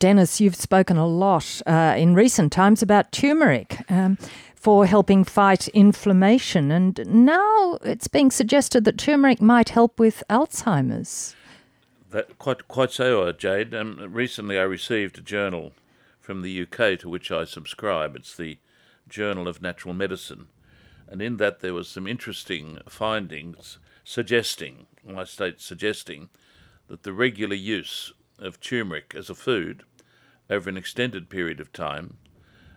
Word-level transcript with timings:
Dennis, 0.00 0.40
you've 0.40 0.56
spoken 0.56 0.96
a 0.96 1.06
lot 1.06 1.60
uh, 1.66 1.94
in 1.94 2.14
recent 2.14 2.50
times 2.50 2.82
about 2.82 3.12
turmeric. 3.12 3.78
Um, 3.90 4.16
for 4.54 4.84
helping 4.84 5.24
fight 5.24 5.68
inflammation, 5.68 6.70
and 6.70 7.00
now 7.06 7.78
it's 7.82 8.08
being 8.08 8.30
suggested 8.30 8.84
that 8.84 8.98
turmeric 8.98 9.40
might 9.40 9.70
help 9.70 9.98
with 9.98 10.22
Alzheimer's. 10.28 11.34
That, 12.10 12.38
quite, 12.38 12.68
quite 12.68 12.92
so, 12.92 13.22
uh, 13.22 13.32
Jade. 13.32 13.74
Um, 13.74 13.98
recently, 14.10 14.58
I 14.58 14.64
received 14.64 15.16
a 15.16 15.22
journal 15.22 15.72
from 16.20 16.42
the 16.42 16.62
UK 16.62 16.98
to 17.00 17.08
which 17.08 17.30
I 17.30 17.44
subscribe. 17.44 18.14
It's 18.16 18.36
the 18.36 18.58
Journal 19.08 19.48
of 19.48 19.62
Natural 19.62 19.94
Medicine, 19.94 20.48
and 21.08 21.22
in 21.22 21.38
that 21.38 21.60
there 21.60 21.72
was 21.72 21.88
some 21.88 22.06
interesting 22.06 22.80
findings 22.86 23.78
suggesting, 24.04 24.86
I 25.16 25.24
state 25.24 25.62
suggesting, 25.62 26.28
that 26.88 27.02
the 27.02 27.14
regular 27.14 27.56
use 27.56 28.12
of 28.38 28.60
turmeric 28.60 29.14
as 29.16 29.30
a 29.30 29.34
food 29.34 29.84
over 30.50 30.68
an 30.68 30.76
extended 30.76 31.30
period 31.30 31.60
of 31.60 31.72
time 31.72 32.18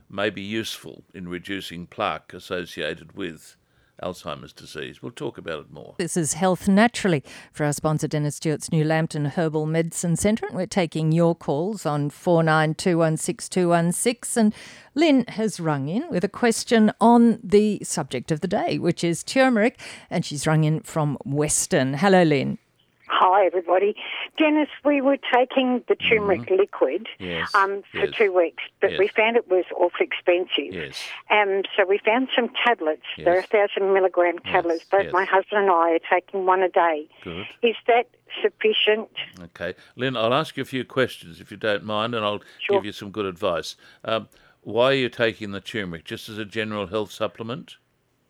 may 0.10 0.30
be 0.30 0.42
useful 0.42 1.04
in 1.14 1.28
reducing 1.28 1.88
plaque 1.88 2.34
associated 2.34 3.14
with 3.14 3.58
Alzheimer's 4.02 4.54
disease. 4.54 5.02
We'll 5.02 5.12
talk 5.12 5.38
about 5.38 5.60
it 5.60 5.72
more. 5.72 5.96
This 5.98 6.16
is 6.18 6.34
Health 6.34 6.68
Naturally 6.68 7.24
for 7.52 7.66
our 7.66 7.74
sponsor, 7.74 8.08
Dennis 8.08 8.36
Stewart's 8.36 8.72
New 8.72 8.84
Lambton 8.84 9.26
Herbal 9.26 9.66
Medicine 9.66 10.16
Centre. 10.16 10.46
And 10.48 10.56
we're 10.56 10.68
taking 10.68 11.12
your 11.12 11.36
calls 11.36 11.86
on 11.86 12.10
49216216. 12.10 14.38
And 14.38 14.54
Lynn 14.94 15.26
has 15.30 15.60
rung 15.60 15.90
in 15.90 16.10
with 16.10 16.24
a 16.24 16.30
question 16.30 16.92
on 17.00 17.40
the 17.44 17.80
subject 17.84 18.32
of 18.32 18.42
the 18.42 18.48
day, 18.48 18.78
which 18.78 19.04
is 19.04 19.24
turmeric. 19.24 19.80
And 20.10 20.26
she's 20.26 20.48
rung 20.48 20.64
in 20.64 20.82
from 20.82 21.18
Weston. 21.24 21.96
Hello, 21.96 22.24
Lynn. 22.24 22.60
Hi, 23.16 23.46
everybody. 23.46 23.96
Dennis, 24.40 24.70
we 24.84 25.00
were 25.00 25.18
taking 25.32 25.84
the 25.88 25.94
turmeric 25.94 26.42
mm-hmm. 26.42 26.56
liquid 26.56 27.08
yes. 27.20 27.54
um, 27.54 27.84
for 27.92 28.06
yes. 28.06 28.16
two 28.18 28.34
weeks, 28.34 28.64
but 28.82 28.92
yes. 28.92 29.00
we 29.00 29.08
found 29.08 29.38
it 29.38 29.48
was 29.50 29.66
awfully 29.76 30.08
expensive. 30.08 30.74
Yes. 30.74 31.00
Um, 31.30 31.62
so 31.78 31.86
we 31.88 32.00
found 32.04 32.30
some 32.36 32.50
tablets. 32.66 33.04
They're 33.18 33.40
a 33.40 33.44
thousand 33.44 33.94
milligram 33.94 34.40
tablets. 34.40 34.84
Both 34.90 35.12
my 35.12 35.26
husband 35.26 35.62
and 35.62 35.72
I 35.72 35.92
are 35.92 36.00
taking 36.10 36.48
one 36.48 36.64
a 36.64 36.70
day. 36.70 37.08
Good. 37.24 37.46
Is 37.62 37.76
that 37.86 38.10
sufficient? 38.42 39.12
Okay. 39.40 39.76
Lynn, 39.96 40.18
I'll 40.18 40.34
ask 40.34 40.58
you 40.58 40.64
a 40.64 40.66
few 40.66 40.84
questions 40.84 41.40
if 41.40 41.52
you 41.52 41.58
don't 41.58 41.84
mind, 41.84 42.16
and 42.16 42.26
I'll 42.26 42.42
sure. 42.60 42.78
give 42.78 42.86
you 42.86 42.94
some 42.94 43.12
good 43.12 43.26
advice. 43.26 43.76
Um, 44.04 44.28
why 44.62 44.86
are 44.86 44.96
you 44.96 45.10
taking 45.10 45.52
the 45.52 45.62
turmeric? 45.62 46.04
Just 46.04 46.30
as 46.30 46.40
a 46.40 46.46
general 46.46 46.88
health 46.88 47.12
supplement? 47.12 47.78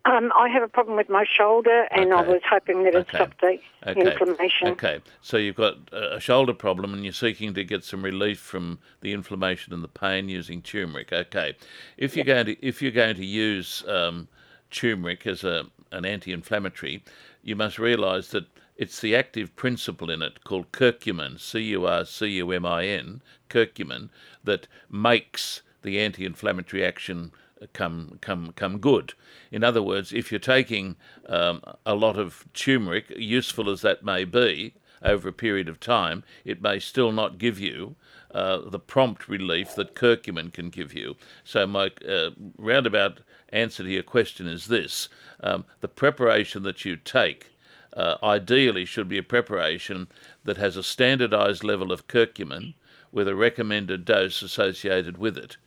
Um, 0.06 0.34
I 0.36 0.50
have 0.50 0.64
a 0.64 0.68
problem 0.68 0.98
with 0.98 1.08
my 1.08 1.24
shoulder, 1.26 1.88
and 1.92 2.12
okay. 2.12 2.26
I 2.26 2.28
was 2.28 2.42
hoping 2.50 2.84
that 2.84 2.90
it'd 2.90 3.08
okay. 3.08 3.18
stop 3.18 3.40
the 3.40 3.60
okay. 3.90 4.12
inflammation. 4.12 4.68
Okay, 4.70 5.00
so 5.22 5.38
you've 5.38 5.56
got 5.56 5.76
a 5.94 6.20
shoulder 6.20 6.54
problem, 6.54 6.94
and 6.94 7.06
you're 7.06 7.14
seeking 7.14 7.54
to 7.54 7.64
get 7.64 7.86
some 7.86 8.04
relief 8.04 8.38
from 8.38 8.80
the 9.00 9.14
inflammation 9.14 9.74
and 9.74 9.82
the 9.82 9.88
pain 9.88 10.28
using 10.28 10.62
turmeric. 10.62 11.14
Okay, 11.14 11.56
if 11.96 12.18
you're 12.18 12.26
going 12.26 12.48
to 12.48 12.66
if 12.66 12.82
you're 12.82 12.92
going 12.92 13.16
to 13.16 13.26
use 13.26 13.82
um, 13.88 14.28
turmeric 14.72 15.26
as 15.26 15.46
a 15.46 15.68
an 15.94 16.04
anti-inflammatory, 16.04 17.02
you 17.42 17.56
must 17.56 17.80
realise 17.80 18.30
that 18.30 18.48
it's 18.76 19.00
the 19.00 19.16
active 19.16 19.56
principle 19.56 20.10
in 20.10 20.22
it 20.22 20.44
called 20.44 20.72
curcumin, 20.72 21.40
C-U-R-C-U-M-I-N, 21.40 23.22
curcumin, 23.50 24.10
that 24.44 24.68
makes 24.90 25.62
the 25.84 26.00
anti-inflammatory 26.00 26.84
action 26.84 27.32
come 27.74 28.18
come 28.22 28.52
come 28.56 28.80
good. 28.80 29.14
In 29.52 29.64
other 29.64 29.82
words, 29.82 30.12
if 30.12 30.32
you're 30.32 30.40
taking 30.40 30.96
um, 31.28 31.62
a 31.86 31.96
lot 31.96 32.18
of 32.18 32.46
turmeric, 32.54 33.06
useful 33.16 33.70
as 33.70 33.82
that 33.82 34.04
may 34.04 34.26
be, 34.26 34.74
over 35.04 35.30
a 35.30 35.34
period 35.34 35.70
of 35.70 35.80
time, 35.80 36.24
it 36.46 36.62
may 36.62 36.80
still 36.80 37.12
not 37.12 37.38
give 37.38 37.60
you 37.60 37.96
uh, 38.32 38.58
the 38.70 38.80
prompt 38.80 39.28
relief 39.28 39.76
that 39.76 39.96
curcumin 39.96 40.52
can 40.52 40.70
give 40.70 40.94
you. 40.94 41.16
So 41.44 41.68
my 41.68 41.92
uh, 42.08 42.32
roundabout 42.58 43.20
answer 43.50 43.84
to 43.84 43.90
your 43.90 44.04
question 44.04 44.48
is 44.48 44.68
this: 44.68 45.10
um, 45.42 45.66
the 45.82 45.88
preparation 45.88 46.64
that 46.64 46.86
you 46.86 46.96
take. 46.96 47.50
Uh, 47.96 48.18
ideally, 48.24 48.86
should 48.86 49.08
be 49.08 49.20
a 49.20 49.24
preparation 49.24 50.08
that 50.44 50.58
has 50.58 50.76
a 50.76 50.82
standardized 50.82 51.64
level 51.64 51.92
of 51.92 52.08
curcumin 52.08 52.74
with 53.12 53.28
a 53.28 53.36
recommended 53.36 54.04
dose 54.04 54.42
associated 54.42 55.20
with 55.20 55.38
it. 55.38 55.58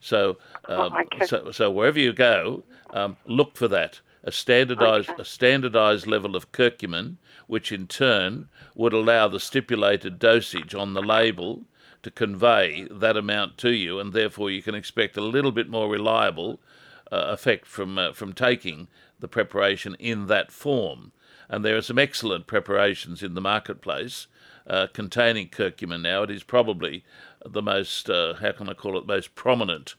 So, 0.00 0.38
um, 0.66 0.92
oh, 0.94 1.00
okay. 1.00 1.26
so, 1.26 1.50
so 1.50 1.70
wherever 1.70 1.98
you 1.98 2.12
go, 2.12 2.64
um, 2.90 3.16
look 3.26 3.56
for 3.56 3.68
that 3.68 4.00
a 4.26 4.32
standardized 4.32 5.08
okay. 5.08 5.22
a 5.22 5.24
standardized 5.24 6.06
level 6.06 6.34
of 6.34 6.50
curcumin, 6.50 7.16
which 7.46 7.70
in 7.70 7.86
turn 7.86 8.48
would 8.74 8.92
allow 8.92 9.28
the 9.28 9.40
stipulated 9.40 10.18
dosage 10.18 10.74
on 10.74 10.94
the 10.94 11.02
label 11.02 11.64
to 12.02 12.10
convey 12.10 12.88
that 12.90 13.16
amount 13.16 13.56
to 13.58 13.72
you, 13.72 14.00
and 14.00 14.12
therefore 14.12 14.50
you 14.50 14.62
can 14.62 14.74
expect 14.74 15.16
a 15.16 15.20
little 15.20 15.52
bit 15.52 15.68
more 15.68 15.88
reliable 15.88 16.60
uh, 17.12 17.26
effect 17.28 17.66
from 17.66 17.98
uh, 17.98 18.12
from 18.12 18.32
taking 18.32 18.88
the 19.20 19.28
preparation 19.28 19.94
in 20.00 20.26
that 20.26 20.50
form. 20.50 21.12
And 21.48 21.64
there 21.64 21.76
are 21.76 21.82
some 21.82 21.98
excellent 21.98 22.48
preparations 22.48 23.22
in 23.22 23.34
the 23.34 23.40
marketplace 23.40 24.26
uh, 24.66 24.88
containing 24.92 25.48
curcumin 25.48 26.02
now. 26.02 26.24
It 26.24 26.30
is 26.32 26.42
probably 26.42 27.04
the 27.52 27.62
most, 27.62 28.08
uh, 28.10 28.34
how 28.34 28.52
can 28.52 28.68
I 28.68 28.74
call 28.74 28.98
it, 28.98 29.06
most 29.06 29.34
prominent 29.34 29.94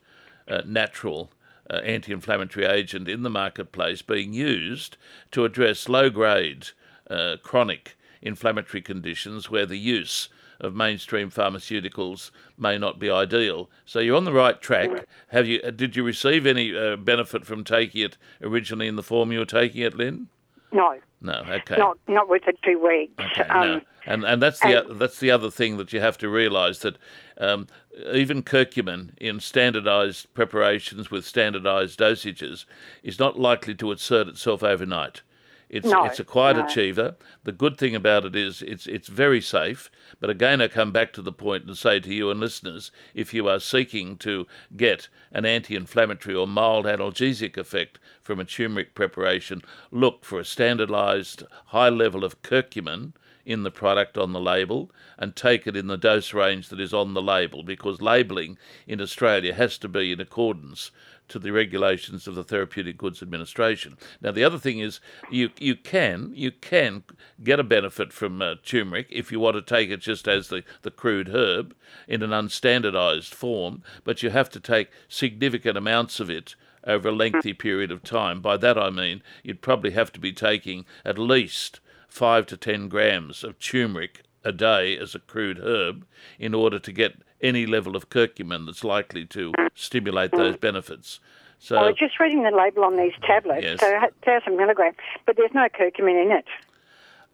uh, 0.48 0.62
natural 0.66 1.32
uh, 1.70 1.76
anti 1.78 2.12
inflammatory 2.12 2.66
agent 2.66 3.08
in 3.08 3.24
the 3.24 3.30
marketplace 3.30 4.02
being 4.02 4.34
used 4.34 4.98
to 5.32 5.46
address 5.46 5.90
low 5.90 6.10
grade 6.10 6.68
uh, 7.10 7.36
chronic 7.44 7.98
inflammatory 8.22 8.82
conditions 8.82 9.50
where 9.50 9.66
the 9.66 9.78
use 9.78 10.30
of 10.60 10.74
mainstream 10.74 11.30
pharmaceuticals 11.30 12.32
may 12.58 12.78
not 12.78 13.00
be 13.00 13.10
ideal. 13.10 13.70
So 13.86 14.00
you're 14.00 14.18
on 14.18 14.26
the 14.26 14.34
right 14.34 14.60
track. 14.60 15.06
Have 15.28 15.48
you? 15.48 15.60
Did 15.72 15.96
you 15.96 16.04
receive 16.04 16.46
any 16.46 16.76
uh, 16.76 16.96
benefit 16.96 17.46
from 17.46 17.64
taking 17.64 18.02
it 18.02 18.18
originally 18.42 18.88
in 18.88 18.96
the 18.96 19.04
form 19.04 19.32
you 19.32 19.40
were 19.40 19.46
taking 19.46 19.82
it, 19.82 19.96
Lynn? 19.96 20.30
No. 20.72 21.00
No. 21.22 21.44
Okay. 21.50 21.76
Not 21.78 21.98
not 22.08 22.30
with 22.30 22.44
the 22.46 22.54
two 22.64 22.80
weeks. 22.84 23.14
Okay. 23.20 23.50
Um, 23.50 23.68
no. 23.68 23.82
And 24.06 24.24
and 24.24 24.42
that's 24.42 24.60
the 24.60 24.88
and, 24.88 25.00
that's 25.00 25.20
the 25.20 25.32
other 25.32 25.52
thing 25.52 25.78
that 25.78 25.92
you 25.92 26.00
have 26.00 26.18
to 26.20 26.30
realise 26.30 26.80
that 26.80 26.98
um, 27.38 27.68
even 28.14 28.44
curcumin 28.44 29.12
in 29.18 29.40
standardised 29.40 30.34
preparations 30.34 31.12
with 31.12 31.26
standardised 31.26 32.00
dosages 32.00 32.66
is 33.04 33.20
not 33.20 33.40
likely 33.40 33.76
to 33.76 33.92
assert 33.92 34.28
itself 34.28 34.64
overnight. 34.64 35.22
It's 35.70 35.88
no, 35.88 36.06
it's 36.06 36.20
a 36.20 36.24
quiet 36.24 36.56
no. 36.56 36.66
achiever. 36.66 37.16
The 37.44 37.52
good 37.52 37.78
thing 37.78 37.94
about 37.94 38.24
it 38.24 38.36
is 38.36 38.62
it's 38.62 38.88
it's 38.88 39.10
very 39.10 39.42
safe. 39.42 39.92
But 40.20 40.30
again, 40.30 40.62
I 40.62 40.70
come 40.70 40.92
back 40.92 41.12
to 41.14 41.22
the 41.22 41.34
point 41.34 41.66
and 41.66 41.78
say 41.78 42.00
to 42.00 42.14
you 42.14 42.32
and 42.32 42.40
listeners, 42.40 42.92
if 43.14 43.34
you 43.34 43.50
are 43.50 43.60
seeking 43.60 44.18
to 44.18 44.48
get 44.76 45.10
an 45.32 45.46
anti-inflammatory 45.46 46.36
or 46.36 46.48
mild 46.48 46.86
analgesic 46.86 47.58
effect 47.58 48.00
from 48.22 48.40
a 48.40 48.46
turmeric 48.46 48.96
preparation, 48.96 49.62
look 49.92 50.24
for 50.24 50.40
a 50.40 50.46
standardised 50.46 51.44
high 51.68 51.90
level 51.90 52.24
of 52.24 52.42
curcumin 52.42 53.14
in 53.46 53.64
the 53.64 53.72
product 53.72 54.18
on 54.18 54.34
the 54.34 54.42
label 54.42 54.92
and 55.18 55.36
take 55.36 55.66
it 55.66 55.78
in 55.78 55.88
the 55.88 55.98
dose 55.98 56.34
range 56.34 56.68
that 56.68 56.82
is 56.82 56.94
on 56.94 57.14
the 57.14 57.22
label 57.22 57.64
because 57.64 58.02
labelling 58.02 58.58
in 58.86 59.00
Australia 59.00 59.54
has 59.54 59.78
to 59.78 59.88
be 59.88 60.12
in 60.12 60.20
accordance 60.20 60.92
to 61.30 61.40
the 61.40 61.52
regulations 61.52 62.28
of 62.28 62.36
the 62.36 62.44
Therapeutic 62.44 62.98
Goods 62.98 63.22
Administration. 63.22 63.98
Now, 64.22 64.32
the 64.32 64.44
other 64.44 64.58
thing 64.58 64.80
is 64.80 65.00
you 65.30 65.50
you 65.60 65.76
can 65.76 66.32
you 66.34 66.52
can 66.52 67.04
get 67.44 67.60
a 67.60 67.64
benefit 67.64 68.14
from 68.14 68.42
uh, 68.42 68.56
turmeric 68.64 69.08
if 69.10 69.32
you 69.32 69.40
want 69.40 69.56
to 69.56 69.62
take 69.62 69.90
it 69.90 70.02
just 70.02 70.28
as 70.28 70.50
the, 70.50 70.64
the 70.82 70.92
crude 70.92 71.30
herb 71.30 71.76
in 72.08 72.24
an 72.24 72.32
unstandardized 72.32 73.34
form, 73.34 73.84
but 74.04 74.24
you 74.24 74.30
have 74.30 74.50
to 74.52 74.60
take 74.60 74.90
significant 75.08 75.78
amounts 75.78 76.20
of 76.20 76.30
it 76.30 76.56
over 76.84 77.10
a 77.10 77.12
lengthy 77.12 77.54
period 77.54 77.92
of 77.92 78.04
time. 78.04 78.42
By 78.42 78.58
that 78.58 78.78
I 78.78 78.90
mean 78.90 79.22
you'd 79.44 79.62
probably 79.62 79.92
have 79.92 80.12
to 80.14 80.20
be 80.20 80.32
taking 80.32 80.86
at 81.04 81.18
least 81.18 81.80
five 82.08 82.46
to 82.48 82.58
ten 82.58 82.88
grams 82.88 83.44
of 83.44 83.60
turmeric 83.60 84.22
a 84.44 84.52
day 84.52 84.98
as 84.98 85.14
a 85.14 85.20
crude 85.20 85.60
herb 85.60 86.06
in 86.40 86.54
order 86.54 86.80
to 86.80 86.92
get 86.92 87.22
any 87.42 87.66
level 87.66 87.96
of 87.96 88.10
curcumin 88.10 88.66
that's 88.66 88.84
likely 88.84 89.26
to 89.26 89.54
stimulate 89.76 90.32
those 90.32 90.58
benefits. 90.58 91.20
So, 91.60 91.76
I 91.78 91.88
was 91.88 91.96
just 91.98 92.20
reading 92.20 92.44
the 92.44 92.52
label 92.52 92.84
on 92.84 92.98
these 92.98 93.14
tablets, 93.26 93.64
Yes. 93.64 93.80
so 93.80 93.92
1,000 93.92 94.56
milligram, 94.58 94.94
but 95.26 95.38
there's 95.38 95.54
no 95.54 95.68
curcumin 95.70 96.24
in 96.26 96.32
it. 96.32 96.46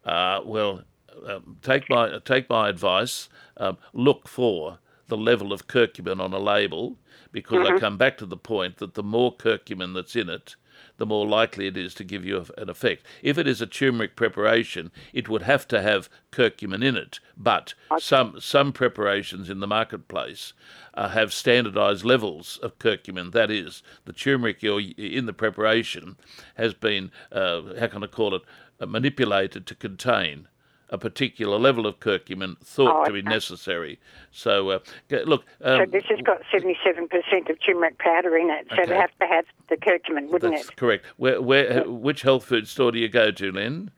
uh, 0.06 0.42
well, 0.45 0.81
um, 1.28 1.57
take 1.62 1.89
my 1.89 2.19
take 2.25 2.50
my 2.50 2.69
advice. 2.69 3.30
Um, 3.57 3.78
look 3.94 4.28
for 4.28 4.80
the 5.07 5.18
level 5.18 5.54
of 5.54 5.68
curcumin 5.68 6.19
on 6.19 6.33
a 6.33 6.39
label 6.39 6.98
because 7.31 7.68
I 7.68 7.78
come 7.78 7.98
back 7.98 8.18
to 8.19 8.25
the 8.25 8.38
point 8.38 8.78
that 8.78 8.94
the 8.95 9.04
more 9.04 9.36
curcumin 9.36 9.94
that's 9.94 10.16
in 10.16 10.30
it, 10.30 10.56
the 11.04 11.08
more 11.08 11.28
likely 11.28 11.68
it 11.68 11.76
is 11.76 11.94
to 11.94 12.04
give 12.06 12.24
you 12.24 12.46
an 12.58 12.70
effect. 12.70 13.06
If 13.22 13.38
it 13.38 13.46
is 13.46 13.60
a 13.60 13.68
turmeric 13.68 14.16
preparation, 14.16 14.90
it 15.12 15.28
would 15.28 15.42
have 15.42 15.68
to 15.68 15.82
have 15.82 16.08
curcumin 16.32 16.82
in 16.82 16.96
it, 16.96 17.20
but 17.36 17.74
some 18.00 18.40
some 18.40 18.72
preparations 18.72 19.50
in 19.50 19.60
the 19.60 19.68
marketplace 19.68 20.54
uh, 20.94 21.10
have 21.10 21.34
standardized 21.34 22.06
levels 22.06 22.58
of 22.64 22.80
curcumin. 22.80 23.34
That 23.34 23.52
is, 23.52 23.84
the 24.06 24.14
turmeric 24.14 24.64
you're 24.64 24.80
in 24.96 25.26
the 25.26 25.34
preparation 25.34 26.16
has 26.56 26.74
been, 26.74 27.12
uh, 27.34 27.76
how 27.78 27.88
can 27.88 28.04
I 28.06 28.08
call 28.08 28.34
it, 28.36 28.44
uh, 28.80 28.86
manipulated 28.86 29.68
to 29.68 29.76
contain 29.76 30.48
a 30.94 30.98
particular 30.98 31.57
level 31.57 31.88
of 31.88 32.00
curcumin 32.00 32.56
thought 32.60 33.01
oh, 33.01 33.06
to 33.06 33.12
be 33.12 33.24
necessary. 33.24 34.00
So, 34.31 34.69
uh, 34.69 34.80
look. 35.25 35.44
Um, 35.62 35.80
so 35.80 35.86
this 35.92 36.04
has 36.06 36.19
got 36.22 36.42
77% 36.54 37.50
of 37.50 37.57
turmeric 37.66 37.98
powder 37.98 38.38
in 38.38 38.51
it, 38.51 38.68
so 38.69 38.75
okay. 38.75 38.92
they 38.92 38.95
have 38.95 39.10
to 39.19 39.25
have 39.25 39.45
the 39.69 39.75
curcumin, 39.75 40.30
wouldn't 40.30 40.54
it? 40.54 40.57
That's 40.57 40.69
it? 40.69 40.75
correct. 40.75 41.06
Where, 41.18 41.42
where, 41.42 41.90
which 41.90 42.22
health 42.22 42.45
food 42.45 42.68
store 42.68 42.92
do 42.92 43.00
you 43.00 43.10
go 43.10 43.31
to, 43.31 43.51
Lynn? 43.51 43.90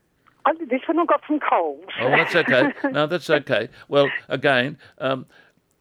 Oh, 0.46 0.54
this 0.70 0.80
one 0.86 0.98
I 0.98 1.04
got 1.04 1.22
from 1.24 1.38
Coles. 1.38 1.84
Oh, 2.00 2.08
that's 2.08 2.34
okay. 2.34 2.72
no, 2.90 3.06
that's 3.06 3.28
okay. 3.28 3.68
Well, 3.88 4.08
again, 4.28 4.78
um, 4.96 5.26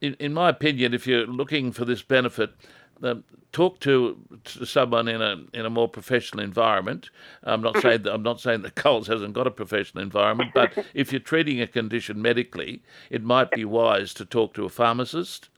in, 0.02 0.16
in 0.16 0.34
my 0.34 0.50
opinion, 0.50 0.94
if 0.94 1.08
you're 1.08 1.28
looking 1.28 1.72
for 1.72 1.86
this 1.86 2.02
benefit, 2.02 2.52
um, 3.04 3.24
talk 3.52 3.80
to, 3.80 4.18
to 4.44 4.66
someone 4.66 5.08
in 5.08 5.22
a 5.22 5.38
in 5.54 5.66
a 5.66 5.70
more 5.70 5.88
professional 5.88 6.44
environment. 6.44 7.10
I'm 7.44 7.62
not 7.62 7.82
saying 7.82 8.04
that 8.04 8.14
I'm 8.14 8.24
not 8.24 8.42
saying 8.42 8.62
that 8.64 8.76
Coles 8.76 9.08
hasn't 9.08 9.34
got 9.34 9.48
a 9.48 9.52
professional 9.52 10.04
environment, 10.04 10.52
but 10.54 10.86
if 10.94 11.12
you're 11.12 11.20
treating 11.20 11.62
a 11.62 11.68
condition 11.68 12.22
medically, 12.22 12.84
it 13.10 13.24
might 13.24 13.52
be 13.52 13.66
wise 13.66 14.14
to 14.16 14.26
talk 14.26 14.54
to 14.56 14.66
a 14.66 14.70
pharmacist 14.70 15.50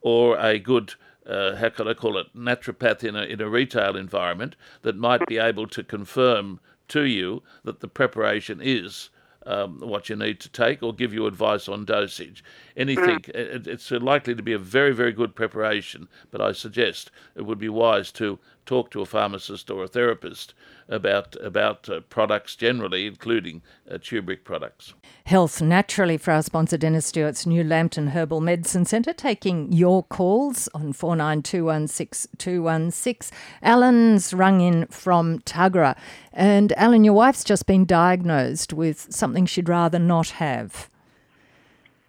or 0.00 0.38
a 0.38 0.58
good 0.58 0.94
uh, 1.26 1.56
how 1.56 1.68
can 1.68 1.88
I 1.88 1.94
call 1.94 2.18
it 2.18 2.34
naturopath 2.36 3.02
in 3.02 3.16
a 3.16 3.22
in 3.22 3.40
a 3.40 3.48
retail 3.48 3.96
environment 3.96 4.56
that 4.82 4.96
might 4.96 5.26
be 5.26 5.38
able 5.38 5.66
to 5.68 5.82
confirm 5.82 6.60
to 6.88 7.02
you 7.02 7.42
that 7.64 7.80
the 7.80 7.88
preparation 7.88 8.60
is 8.62 9.10
um, 9.46 9.78
what 9.80 10.08
you 10.08 10.16
need 10.16 10.40
to 10.40 10.48
take 10.48 10.82
or 10.82 10.92
give 10.92 11.14
you 11.14 11.26
advice 11.26 11.68
on 11.68 11.84
dosage. 11.84 12.44
Anything, 12.76 13.20
mm. 13.20 13.28
it, 13.30 13.66
it's 13.66 13.90
likely 13.90 14.34
to 14.34 14.42
be 14.42 14.52
a 14.52 14.58
very, 14.58 14.92
very 14.92 15.12
good 15.12 15.34
preparation, 15.34 16.08
but 16.30 16.40
I 16.40 16.52
suggest 16.52 17.10
it 17.34 17.42
would 17.42 17.58
be 17.58 17.68
wise 17.68 18.12
to 18.12 18.38
talk 18.66 18.90
to 18.90 19.00
a 19.00 19.06
pharmacist 19.06 19.70
or 19.70 19.84
a 19.84 19.88
therapist 19.88 20.52
about 20.88 21.34
about 21.42 21.88
uh, 21.88 22.00
products 22.00 22.54
generally, 22.54 23.06
including 23.06 23.62
uh, 23.90 23.96
turmeric 23.98 24.44
products. 24.44 24.92
Health 25.24 25.62
Naturally 25.62 26.18
for 26.18 26.32
our 26.32 26.42
sponsor, 26.42 26.76
Dennis 26.76 27.06
Stewart's 27.06 27.46
New 27.46 27.62
Lambton 27.64 28.08
Herbal 28.08 28.40
Medicine 28.40 28.84
Centre, 28.84 29.12
taking 29.12 29.70
your 29.72 30.04
calls 30.04 30.68
on 30.74 30.92
49216216. 30.92 33.32
Alan's 33.62 34.34
rung 34.34 34.60
in 34.60 34.86
from 34.86 35.38
Tuggerah. 35.40 35.96
And 36.32 36.72
Alan, 36.72 37.04
your 37.04 37.14
wife's 37.14 37.44
just 37.44 37.66
been 37.66 37.86
diagnosed 37.86 38.72
with 38.72 39.06
something 39.10 39.46
she'd 39.46 39.68
rather 39.68 39.98
not 39.98 40.30
have. 40.30 40.88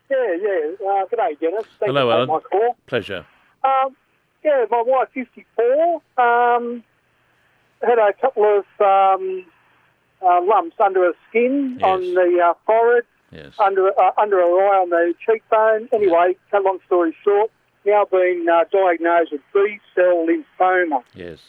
Yeah, 0.10 0.36
yeah. 0.42 0.72
Uh, 0.88 1.06
good 1.10 1.18
day, 1.18 1.36
Dennis. 1.40 1.66
Thank 1.80 1.90
Hello, 1.90 2.12
Alan. 2.12 2.28
My 2.28 2.40
call. 2.40 2.76
Pleasure. 2.86 3.26
Um, 3.64 3.96
yeah, 4.48 4.66
my 4.72 4.82
wife, 4.86 5.10
54, 5.14 6.02
um, 6.18 6.84
had 7.82 8.00
a 8.00 8.14
couple 8.20 8.44
of 8.44 8.66
um, 8.82 9.46
uh, 10.22 10.42
lumps 10.44 10.78
under 10.84 11.02
her 11.02 11.14
skin, 11.30 11.78
yes. 11.80 11.84
on 11.84 12.02
the 12.14 12.40
uh, 12.44 12.54
forehead, 12.66 13.04
yes. 13.32 13.54
under 13.60 13.90
uh, 14.00 14.12
under 14.18 14.38
her 14.38 14.44
eye, 14.44 14.82
on 14.82 14.90
the 14.90 15.14
cheekbone. 15.26 15.90
Anyway, 15.94 16.36
cut 16.50 16.64
long 16.64 16.80
story 16.86 17.16
short, 17.24 17.52
now 17.86 18.06
been 18.06 18.48
uh, 18.50 18.64
diagnosed 18.72 19.32
with 19.34 19.42
B 19.54 19.80
cell 19.94 20.26
lymphoma. 20.26 21.04
Yes. 21.14 21.40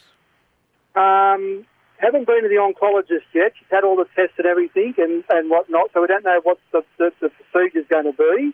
Um, 0.95 1.65
haven't 1.97 2.27
been 2.27 2.43
to 2.43 2.49
the 2.49 2.55
oncologist 2.55 3.27
yet. 3.33 3.53
She's 3.57 3.67
had 3.71 3.83
all 3.83 3.95
the 3.95 4.07
tests 4.15 4.35
and 4.37 4.45
everything 4.45 4.93
and, 4.97 5.23
and 5.29 5.49
whatnot, 5.49 5.91
so 5.93 6.01
we 6.01 6.07
don't 6.07 6.25
know 6.25 6.39
what 6.43 6.57
the, 6.71 6.83
the, 6.97 7.11
the 7.21 7.29
procedure's 7.29 7.87
going 7.89 8.05
to 8.05 8.13
be. 8.13 8.53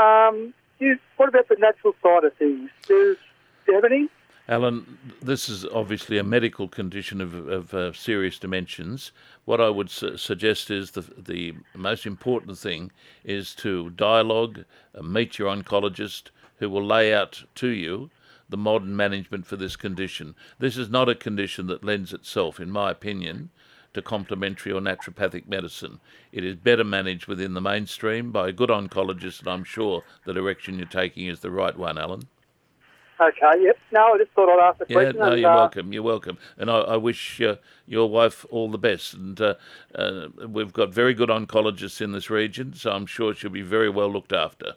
Um, 0.00 0.54
you, 0.78 0.98
what 1.16 1.28
about 1.28 1.48
the 1.48 1.56
natural 1.58 1.94
side 2.02 2.24
of 2.24 2.34
things? 2.34 2.70
Does, 2.86 3.16
any? 3.84 4.08
Alan, 4.50 4.98
this 5.20 5.50
is 5.50 5.66
obviously 5.66 6.16
a 6.16 6.24
medical 6.24 6.68
condition 6.68 7.20
of, 7.20 7.34
of 7.48 7.74
uh, 7.74 7.92
serious 7.92 8.38
dimensions. 8.38 9.12
What 9.44 9.60
I 9.60 9.68
would 9.68 9.90
su- 9.90 10.16
suggest 10.16 10.70
is 10.70 10.92
the, 10.92 11.04
the 11.18 11.54
most 11.74 12.06
important 12.06 12.56
thing 12.56 12.90
is 13.24 13.54
to 13.56 13.90
dialogue, 13.90 14.64
uh, 14.94 15.02
meet 15.02 15.38
your 15.38 15.54
oncologist 15.54 16.30
who 16.58 16.70
will 16.70 16.84
lay 16.84 17.12
out 17.12 17.44
to 17.56 17.68
you 17.68 18.10
the 18.48 18.56
modern 18.56 18.96
management 18.96 19.46
for 19.46 19.56
this 19.56 19.76
condition. 19.76 20.34
This 20.58 20.78
is 20.78 20.88
not 20.88 21.10
a 21.10 21.14
condition 21.14 21.66
that 21.66 21.84
lends 21.84 22.14
itself, 22.14 22.58
in 22.58 22.70
my 22.70 22.90
opinion, 22.90 23.50
to 23.92 24.00
complementary 24.00 24.72
or 24.72 24.80
naturopathic 24.80 25.46
medicine. 25.46 26.00
It 26.32 26.44
is 26.44 26.56
better 26.56 26.84
managed 26.84 27.26
within 27.26 27.52
the 27.52 27.60
mainstream 27.60 28.32
by 28.32 28.48
a 28.48 28.52
good 28.52 28.70
oncologist, 28.70 29.40
and 29.40 29.48
I'm 29.48 29.64
sure 29.64 30.04
the 30.24 30.32
direction 30.32 30.78
you're 30.78 30.88
taking 30.88 31.26
is 31.26 31.40
the 31.40 31.50
right 31.50 31.76
one, 31.76 31.98
Alan. 31.98 32.28
Okay, 33.20 33.62
yep. 33.62 33.76
No, 33.92 34.14
I 34.14 34.18
just 34.18 34.30
thought 34.32 34.48
I'd 34.48 34.68
ask 34.68 34.78
the 34.78 34.86
yeah, 34.88 34.94
question. 34.94 35.18
no, 35.18 35.32
and, 35.32 35.40
you're 35.40 35.50
uh, 35.50 35.56
welcome. 35.56 35.92
You're 35.92 36.02
welcome. 36.02 36.38
And 36.56 36.70
I, 36.70 36.78
I 36.78 36.96
wish 36.96 37.40
uh, 37.40 37.56
your 37.86 38.08
wife 38.08 38.46
all 38.50 38.70
the 38.70 38.78
best. 38.78 39.14
And 39.14 39.40
uh, 39.40 39.54
uh, 39.94 40.28
we've 40.48 40.72
got 40.72 40.94
very 40.94 41.14
good 41.14 41.28
oncologists 41.28 42.00
in 42.00 42.12
this 42.12 42.30
region, 42.30 42.74
so 42.74 42.92
I'm 42.92 43.06
sure 43.06 43.34
she'll 43.34 43.50
be 43.50 43.62
very 43.62 43.90
well 43.90 44.12
looked 44.12 44.32
after. 44.32 44.74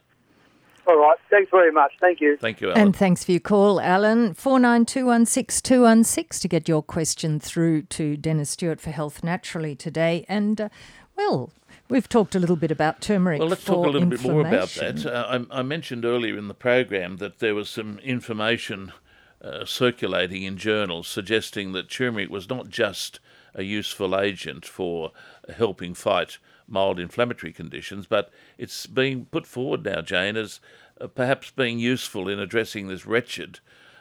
All 0.88 0.98
right. 0.98 1.18
Thanks 1.30 1.52
very 1.52 1.72
much. 1.72 1.92
Thank 2.00 2.22
you. 2.22 2.38
Thank 2.38 2.62
you, 2.62 2.70
Alan. 2.70 2.82
And 2.82 2.96
thanks 2.96 3.24
for 3.24 3.32
your 3.32 3.40
call, 3.40 3.80
Alan. 3.80 4.34
49216216 4.34 6.42
to 6.42 6.48
get 6.48 6.68
your 6.68 6.82
question 6.82 7.40
through 7.40 7.84
to 7.84 8.18
Dennis 8.18 8.50
Stewart 8.52 8.82
for 8.82 8.90
Health 8.92 9.24
Naturally 9.24 9.76
today. 9.76 10.26
And, 10.28 10.62
uh, 10.62 10.70
well, 11.16 11.52
We've 11.92 12.08
talked 12.08 12.36
a 12.36 12.40
little 12.40 12.56
bit 12.56 12.72
about 12.72 13.02
turmeric. 13.02 13.40
Well, 13.40 13.50
let's 13.50 13.66
talk 13.66 13.86
a 13.86 13.90
little 13.90 14.08
bit 14.08 14.24
more 14.24 14.40
about 14.40 14.70
that. 14.70 15.06
Uh, 15.06 15.44
I, 15.52 15.60
I, 15.60 15.62
mentioned 15.62 16.06
earlier 16.06 16.38
in 16.38 16.48
the 16.48 16.54
program 16.54 17.18
that 17.18 17.40
there 17.40 17.54
was 17.54 17.70
some 17.70 18.00
information 18.00 18.94
uh, 19.42 19.66
circulating 19.66 20.44
in 20.44 20.56
journals 20.56 21.10
suggesting 21.10 21.74
that 21.74 21.90
turmeric 21.90 22.30
was 22.30 22.50
not 22.50 22.70
just 22.70 23.20
a 23.54 23.64
useful 23.64 24.18
agent 24.18 24.66
for 24.66 25.12
helping 25.58 25.94
fight 25.94 26.38
mild 26.72 27.00
inflammatory 27.00 27.54
conditions, 27.54 28.08
but 28.08 28.32
it's 28.58 28.88
being 28.88 29.26
put 29.26 29.46
forward 29.46 29.84
now, 29.84 30.02
Jane, 30.02 30.38
as 30.38 30.60
uh, 31.00 31.08
perhaps 31.08 31.52
being 31.52 31.80
useful 31.80 32.28
in 32.28 32.40
addressing 32.40 32.88
this 32.88 33.06
wretched 33.06 33.60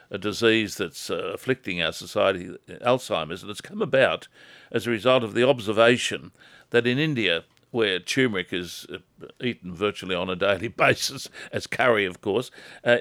a 0.09 0.17
disease 0.17 0.75
that's 0.75 1.09
uh, 1.09 1.31
afflicting 1.33 1.81
our 1.81 1.93
society, 1.93 2.55
Alzheimer's, 2.85 3.41
and 3.41 3.49
it's 3.49 3.61
come 3.61 3.81
about 3.81 4.27
as 4.71 4.85
a 4.85 4.91
result 4.91 5.23
of 5.23 5.33
the 5.33 5.47
observation 5.47 6.31
that 6.71 6.85
in 6.85 6.97
India 6.99 7.45
where 7.71 7.99
turmeric 7.99 8.51
is 8.51 8.85
uh, 8.93 8.97
eaten 9.41 9.73
virtually 9.73 10.13
on 10.13 10.29
a 10.29 10.35
daily 10.35 10.67
basis, 10.67 11.29
as 11.51 11.65
curry, 11.65 12.05
of 12.05 12.21
course, 12.21 12.51
uh, 12.83 12.97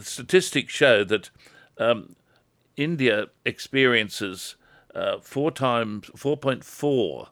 statistics 0.00 0.72
show 0.72 1.04
that 1.04 1.30
um, 1.78 2.16
India 2.76 3.26
experiences 3.44 4.56
uh, 4.94 5.18
four 5.20 5.50
times, 5.50 6.06
4.4 6.16 7.28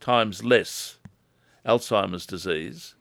times 0.00 0.42
less 0.42 0.98
Alzheimer's 1.64 2.26
disease 2.26 2.94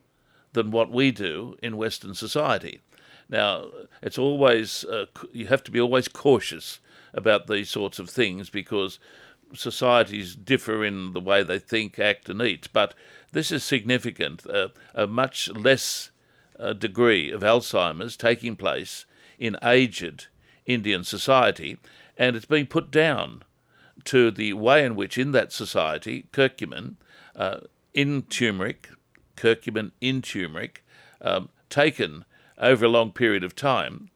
than 0.54 0.72
what 0.72 0.92
we 0.92 1.12
do 1.12 1.56
in 1.64 1.78
Western 1.78 2.14
society. 2.14 2.82
Now, 3.30 3.68
it's 4.02 4.18
always, 4.18 4.84
uh, 4.86 5.06
you 5.32 5.48
have 5.48 5.64
to 5.64 5.72
be 5.72 5.80
always 5.80 6.08
cautious 6.08 6.80
about 7.14 7.48
these 7.48 7.70
sorts 7.70 8.00
of 8.00 8.10
things 8.10 8.50
because 8.50 9.00
societies 9.54 10.36
differ 10.36 10.84
in 10.84 11.14
the 11.14 11.20
way 11.20 11.44
they 11.44 11.60
think, 11.60 12.00
act, 12.00 12.30
and 12.30 12.42
eat, 12.42 12.70
but 12.74 12.94
this 13.32 13.52
is 13.52 13.64
significant. 13.64 14.46
Uh, 14.48 14.70
a 14.94 15.08
much 15.08 15.50
less 15.50 16.12
uh, 16.60 16.74
degree 16.74 17.32
of 17.32 17.42
Alzheimer's 17.42 18.18
taking 18.18 18.56
place 18.56 19.06
in 19.38 19.56
aged 19.64 20.28
Indian 20.66 21.04
society, 21.04 21.78
and 22.18 22.36
it's 22.36 22.46
being 22.46 22.68
put 22.68 22.92
down 22.92 23.44
to 24.10 24.32
the 24.32 24.54
way 24.54 24.84
in 24.84 24.96
which, 24.96 25.20
in 25.20 25.34
that 25.34 25.54
society, 25.54 26.26
curcumin 26.34 26.96
uh, 27.36 27.60
in 27.94 28.24
turmeric, 28.24 28.90
curcumin 29.38 29.92
in 30.02 30.24
turmeric, 30.24 30.84
um, 31.22 31.50
taken 31.70 32.26
over 32.58 32.86
a 32.86 32.90
long 32.90 33.12
period 33.12 33.44
of 33.44 33.56
time, 33.56 34.10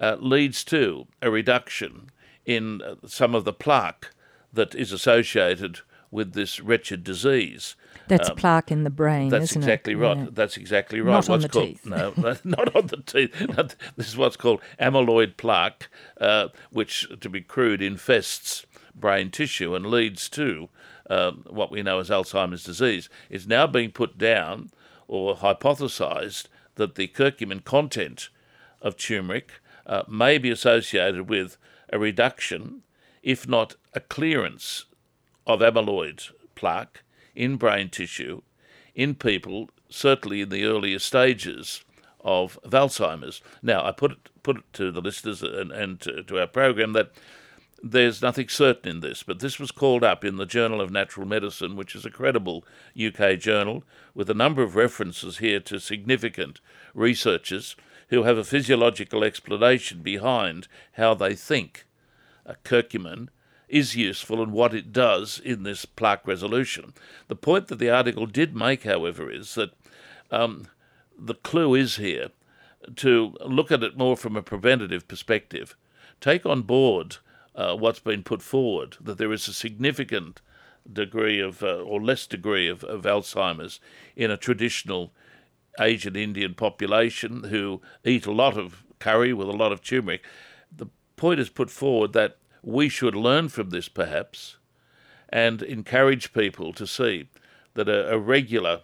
uh, 0.00 0.16
leads 0.18 0.64
to 0.64 1.06
a 1.22 1.30
reduction 1.30 2.10
in 2.44 2.82
uh, 2.82 2.96
some 3.06 3.36
of 3.36 3.44
the 3.44 3.52
plaque 3.52 4.10
that 4.52 4.74
is 4.74 4.90
associated 4.90 5.78
with 6.10 6.32
this 6.32 6.58
wretched 6.58 7.04
disease. 7.04 7.76
That's 8.08 8.30
um, 8.30 8.34
plaque 8.34 8.72
in 8.72 8.82
the 8.82 8.90
brain. 8.90 9.28
That's 9.28 9.54
exactly 9.54 9.92
it? 9.92 9.98
right. 9.98 10.16
Yeah. 10.16 10.26
That's 10.32 10.56
exactly 10.56 11.00
right. 11.00 11.12
Not 11.12 11.28
what's 11.28 11.28
on 11.28 11.40
the 11.42 11.48
called, 11.48 11.66
teeth. 11.66 11.86
No, 11.86 12.12
not 12.42 12.74
on 12.74 12.88
the 12.88 12.96
teeth. 12.96 13.32
this 13.96 14.08
is 14.08 14.16
what's 14.16 14.36
called 14.36 14.60
amyloid 14.80 15.36
plaque, 15.36 15.88
uh, 16.20 16.48
which, 16.70 17.06
to 17.20 17.28
be 17.28 17.42
crude, 17.42 17.80
infests 17.80 18.66
brain 18.96 19.30
tissue 19.30 19.74
and 19.74 19.86
leads 19.86 20.28
to 20.30 20.68
um, 21.08 21.44
what 21.48 21.70
we 21.70 21.82
know 21.82 21.98
as 22.00 22.10
Alzheimer's 22.10 22.64
disease. 22.64 23.08
is 23.30 23.46
now 23.46 23.66
being 23.66 23.90
put 23.90 24.18
down 24.18 24.70
or 25.06 25.36
hypothesized 25.36 26.46
that 26.74 26.94
the 26.94 27.08
curcumin 27.08 27.62
content 27.62 28.28
of 28.82 28.96
turmeric 28.96 29.52
uh, 29.86 30.02
may 30.08 30.38
be 30.38 30.50
associated 30.50 31.28
with 31.28 31.56
a 31.92 31.98
reduction 31.98 32.82
if 33.22 33.48
not 33.48 33.74
a 33.94 34.00
clearance 34.00 34.86
of 35.46 35.60
amyloid 35.60 36.30
plaque 36.54 37.02
in 37.34 37.56
brain 37.56 37.88
tissue 37.88 38.42
in 38.94 39.14
people, 39.14 39.68
certainly 39.88 40.40
in 40.40 40.48
the 40.48 40.64
earlier 40.64 40.98
stages 40.98 41.84
of, 42.20 42.58
Alzheimer's. 42.64 43.40
Now, 43.62 43.84
I 43.84 43.92
put 43.92 44.12
it, 44.12 44.28
put 44.42 44.56
it 44.56 44.64
to 44.72 44.90
the 44.90 45.00
listeners 45.00 45.42
and, 45.42 45.70
and 45.70 46.00
to, 46.00 46.22
to 46.24 46.40
our 46.40 46.46
program 46.46 46.92
that 46.94 47.12
there's 47.90 48.22
nothing 48.22 48.48
certain 48.48 48.90
in 48.90 49.00
this, 49.00 49.22
but 49.22 49.40
this 49.40 49.58
was 49.58 49.70
called 49.70 50.04
up 50.04 50.24
in 50.24 50.36
the 50.36 50.46
Journal 50.46 50.80
of 50.80 50.90
Natural 50.90 51.26
Medicine, 51.26 51.76
which 51.76 51.94
is 51.94 52.04
a 52.04 52.10
credible 52.10 52.64
UK 53.00 53.38
journal, 53.38 53.84
with 54.14 54.30
a 54.30 54.34
number 54.34 54.62
of 54.62 54.76
references 54.76 55.38
here 55.38 55.60
to 55.60 55.78
significant 55.78 56.60
researchers 56.94 57.76
who 58.08 58.22
have 58.22 58.38
a 58.38 58.44
physiological 58.44 59.24
explanation 59.24 60.00
behind 60.00 60.68
how 60.92 61.14
they 61.14 61.34
think 61.34 61.86
a 62.44 62.54
curcumin 62.64 63.28
is 63.68 63.96
useful 63.96 64.42
and 64.42 64.52
what 64.52 64.72
it 64.72 64.92
does 64.92 65.40
in 65.44 65.64
this 65.64 65.84
plaque 65.84 66.26
resolution. 66.26 66.92
The 67.28 67.36
point 67.36 67.68
that 67.68 67.78
the 67.78 67.90
article 67.90 68.26
did 68.26 68.54
make, 68.54 68.84
however, 68.84 69.30
is 69.30 69.54
that 69.56 69.72
um, 70.30 70.68
the 71.18 71.34
clue 71.34 71.74
is 71.74 71.96
here 71.96 72.28
to 72.96 73.34
look 73.44 73.72
at 73.72 73.82
it 73.82 73.96
more 73.96 74.16
from 74.16 74.36
a 74.36 74.42
preventative 74.42 75.08
perspective. 75.08 75.76
Take 76.20 76.46
on 76.46 76.62
board 76.62 77.16
uh, 77.56 77.74
what's 77.74 78.00
been 78.00 78.22
put 78.22 78.42
forward, 78.42 78.96
that 79.00 79.18
there 79.18 79.32
is 79.32 79.48
a 79.48 79.54
significant 79.54 80.42
degree 80.90 81.40
of, 81.40 81.62
uh, 81.62 81.78
or 81.78 82.00
less 82.00 82.26
degree 82.26 82.68
of, 82.68 82.84
of 82.84 83.02
Alzheimer's 83.02 83.80
in 84.14 84.30
a 84.30 84.36
traditional 84.36 85.12
Asian 85.80 86.16
Indian 86.16 86.54
population 86.54 87.44
who 87.44 87.80
eat 88.04 88.26
a 88.26 88.32
lot 88.32 88.56
of 88.56 88.84
curry 88.98 89.32
with 89.32 89.48
a 89.48 89.52
lot 89.52 89.72
of 89.72 89.82
turmeric. 89.82 90.24
The 90.74 90.86
point 91.16 91.40
is 91.40 91.48
put 91.48 91.70
forward 91.70 92.12
that 92.12 92.36
we 92.62 92.88
should 92.88 93.14
learn 93.14 93.48
from 93.48 93.70
this 93.70 93.88
perhaps 93.88 94.58
and 95.28 95.62
encourage 95.62 96.32
people 96.32 96.72
to 96.74 96.86
see 96.86 97.28
that 97.74 97.88
a, 97.88 98.12
a 98.12 98.18
regular, 98.18 98.82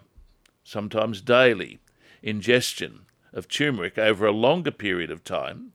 sometimes 0.63 1.21
daily, 1.21 1.79
ingestion 2.21 3.05
of 3.33 3.47
turmeric 3.47 3.97
over 3.97 4.25
a 4.25 4.31
longer 4.31 4.71
period 4.71 5.09
of 5.09 5.23
time 5.23 5.73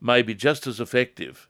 may 0.00 0.22
be 0.22 0.34
just 0.34 0.66
as 0.66 0.80
effective 0.80 1.48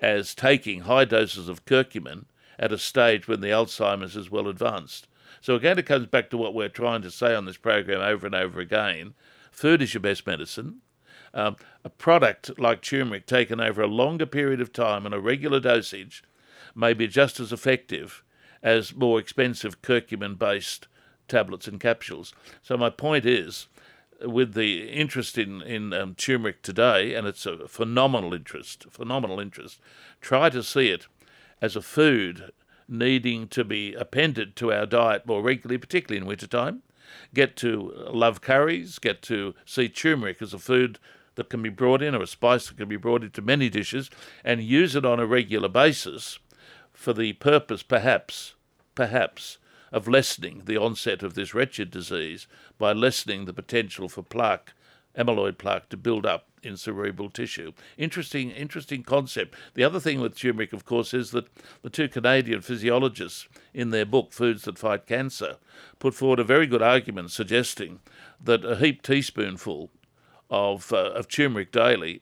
as 0.00 0.34
taking 0.34 0.80
high 0.80 1.04
doses 1.04 1.48
of 1.48 1.64
curcumin 1.64 2.24
at 2.58 2.72
a 2.72 2.78
stage 2.78 3.28
when 3.28 3.40
the 3.40 3.48
Alzheimer's 3.48 4.16
is 4.16 4.30
well 4.30 4.48
advanced. 4.48 5.08
So 5.40 5.54
again, 5.54 5.78
it 5.78 5.86
comes 5.86 6.06
back 6.06 6.30
to 6.30 6.36
what 6.36 6.54
we're 6.54 6.68
trying 6.68 7.02
to 7.02 7.10
say 7.10 7.34
on 7.34 7.44
this 7.44 7.56
program 7.56 8.00
over 8.00 8.26
and 8.26 8.34
over 8.34 8.60
again. 8.60 9.14
Food 9.50 9.82
is 9.82 9.94
your 9.94 10.00
best 10.00 10.26
medicine. 10.26 10.80
Um, 11.34 11.56
a 11.84 11.90
product 11.90 12.58
like 12.58 12.82
turmeric 12.82 13.26
taken 13.26 13.60
over 13.60 13.82
a 13.82 13.86
longer 13.86 14.26
period 14.26 14.60
of 14.60 14.72
time 14.72 15.04
and 15.04 15.14
a 15.14 15.20
regular 15.20 15.60
dosage 15.60 16.22
may 16.74 16.94
be 16.94 17.06
just 17.06 17.40
as 17.40 17.52
effective 17.52 18.22
as 18.62 18.94
more 18.94 19.18
expensive 19.18 19.82
curcumin 19.82 20.38
based 20.38 20.88
tablets 21.28 21.68
and 21.68 21.80
capsules. 21.80 22.32
So 22.62 22.76
my 22.76 22.90
point 22.90 23.26
is, 23.26 23.66
with 24.24 24.54
the 24.54 24.88
interest 24.88 25.36
in 25.38 25.62
in 25.62 25.92
um, 25.92 26.14
turmeric 26.14 26.62
today, 26.62 27.14
and 27.14 27.26
it's 27.26 27.46
a 27.46 27.68
phenomenal 27.68 28.32
interest, 28.32 28.86
phenomenal 28.90 29.40
interest. 29.40 29.80
Try 30.20 30.50
to 30.50 30.62
see 30.62 30.88
it 30.88 31.06
as 31.60 31.76
a 31.76 31.82
food 31.82 32.52
needing 32.88 33.48
to 33.48 33.64
be 33.64 33.94
appended 33.94 34.56
to 34.56 34.72
our 34.72 34.86
diet 34.86 35.26
more 35.26 35.42
regularly, 35.42 35.78
particularly 35.78 36.20
in 36.20 36.26
wintertime. 36.26 36.82
Get 37.34 37.56
to 37.56 37.92
love 38.12 38.40
curries, 38.40 38.98
get 38.98 39.22
to 39.22 39.54
see 39.64 39.88
turmeric 39.88 40.42
as 40.42 40.54
a 40.54 40.58
food 40.58 40.98
that 41.36 41.50
can 41.50 41.62
be 41.62 41.68
brought 41.68 42.02
in 42.02 42.14
or 42.14 42.22
a 42.22 42.26
spice 42.26 42.68
that 42.68 42.78
can 42.78 42.88
be 42.88 42.96
brought 42.96 43.22
into 43.22 43.42
many 43.42 43.68
dishes 43.68 44.10
and 44.44 44.62
use 44.62 44.96
it 44.96 45.04
on 45.04 45.20
a 45.20 45.26
regular 45.26 45.68
basis 45.68 46.38
for 46.92 47.12
the 47.12 47.34
purpose, 47.34 47.82
perhaps, 47.82 48.54
perhaps, 48.94 49.58
of 49.96 50.06
lessening 50.06 50.60
the 50.66 50.76
onset 50.76 51.22
of 51.22 51.32
this 51.32 51.54
wretched 51.54 51.90
disease 51.90 52.46
by 52.76 52.92
lessening 52.92 53.46
the 53.46 53.52
potential 53.54 54.10
for 54.10 54.22
plaque, 54.22 54.74
amyloid 55.16 55.56
plaque, 55.56 55.88
to 55.88 55.96
build 55.96 56.26
up 56.26 56.48
in 56.62 56.76
cerebral 56.76 57.30
tissue. 57.30 57.72
Interesting, 57.96 58.50
interesting 58.50 59.02
concept. 59.02 59.54
The 59.72 59.84
other 59.84 59.98
thing 59.98 60.20
with 60.20 60.36
turmeric, 60.36 60.74
of 60.74 60.84
course, 60.84 61.14
is 61.14 61.30
that 61.30 61.46
the 61.80 61.88
two 61.88 62.10
Canadian 62.10 62.60
physiologists 62.60 63.48
in 63.72 63.88
their 63.88 64.04
book 64.04 64.34
Foods 64.34 64.64
That 64.64 64.76
Fight 64.76 65.06
Cancer 65.06 65.56
put 65.98 66.12
forward 66.12 66.40
a 66.40 66.44
very 66.44 66.66
good 66.66 66.82
argument 66.82 67.30
suggesting 67.30 68.00
that 68.38 68.66
a 68.66 68.76
heaped 68.76 69.06
teaspoonful 69.06 69.90
of, 70.50 70.92
uh, 70.92 71.12
of 71.12 71.26
turmeric 71.26 71.72
daily 71.72 72.20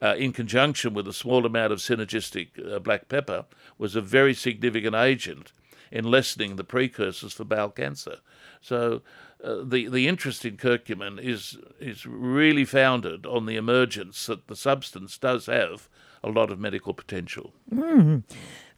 uh, 0.00 0.14
in 0.16 0.32
conjunction 0.32 0.94
with 0.94 1.06
a 1.06 1.12
small 1.12 1.44
amount 1.44 1.70
of 1.70 1.80
synergistic 1.80 2.48
uh, 2.66 2.78
black 2.78 3.08
pepper, 3.08 3.44
was 3.76 3.94
a 3.94 4.00
very 4.00 4.32
significant 4.32 4.96
agent 4.96 5.52
in 5.90 6.04
lessening 6.04 6.56
the 6.56 6.64
precursors 6.64 7.32
for 7.32 7.44
bowel 7.44 7.70
cancer. 7.70 8.18
So 8.60 9.02
uh, 9.42 9.62
the 9.64 9.88
the 9.88 10.08
interest 10.08 10.44
in 10.44 10.56
curcumin 10.56 11.22
is 11.22 11.58
is 11.78 12.06
really 12.06 12.64
founded 12.64 13.26
on 13.26 13.46
the 13.46 13.56
emergence 13.56 14.26
that 14.26 14.46
the 14.48 14.56
substance 14.56 15.18
does 15.18 15.46
have 15.46 15.88
a 16.22 16.30
lot 16.30 16.50
of 16.50 16.58
medical 16.58 16.94
potential. 16.94 17.52
Mm. 17.72 18.22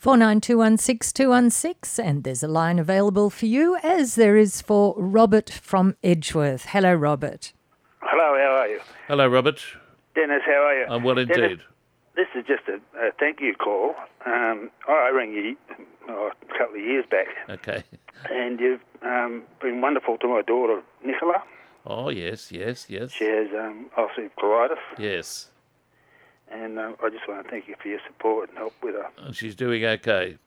49216216, 0.02 1.98
and 2.04 2.24
there's 2.24 2.42
a 2.42 2.48
line 2.48 2.78
available 2.78 3.30
for 3.30 3.46
you, 3.46 3.78
as 3.82 4.16
there 4.16 4.36
is 4.36 4.60
for 4.60 4.94
Robert 4.98 5.48
from 5.48 5.96
Edgeworth. 6.02 6.66
Hello, 6.66 6.92
Robert. 6.94 7.52
Hello, 8.00 8.36
how 8.36 8.60
are 8.60 8.68
you? 8.68 8.80
Hello, 9.08 9.26
Robert. 9.28 9.64
Dennis, 10.14 10.42
how 10.44 10.52
are 10.52 10.78
you? 10.80 10.86
I'm 10.88 11.02
well 11.02 11.18
indeed. 11.18 11.34
Dennis, 11.34 11.60
this 12.16 12.26
is 12.34 12.44
just 12.46 12.62
a, 12.68 12.76
a 12.98 13.12
thank 13.18 13.40
you 13.40 13.54
call. 13.54 13.94
Um, 14.24 14.70
I 14.88 15.10
rang 15.14 15.32
you 15.32 15.56
oh, 16.08 16.30
a 16.42 16.58
couple 16.58 16.76
of 16.76 16.80
years 16.80 17.04
back. 17.10 17.28
Okay. 17.48 17.84
And 18.30 18.58
you've 18.58 18.80
um, 19.02 19.42
been 19.60 19.80
wonderful 19.80 20.16
to 20.18 20.26
my 20.26 20.42
daughter, 20.42 20.82
Nicola. 21.04 21.42
Oh, 21.84 22.08
yes, 22.08 22.50
yes, 22.50 22.86
yes. 22.88 23.12
She 23.12 23.24
has 23.24 23.48
um, 23.56 23.90
ulcerative 23.96 24.30
colitis. 24.38 24.78
Yes. 24.98 25.48
And 26.50 26.78
um, 26.78 26.96
I 27.02 27.10
just 27.10 27.28
want 27.28 27.44
to 27.44 27.50
thank 27.50 27.68
you 27.68 27.74
for 27.80 27.88
your 27.88 28.00
support 28.06 28.48
and 28.48 28.58
help 28.58 28.72
with 28.82 28.94
her. 28.94 29.06
And 29.18 29.36
she's 29.36 29.54
doing 29.54 29.84
okay. 29.84 30.38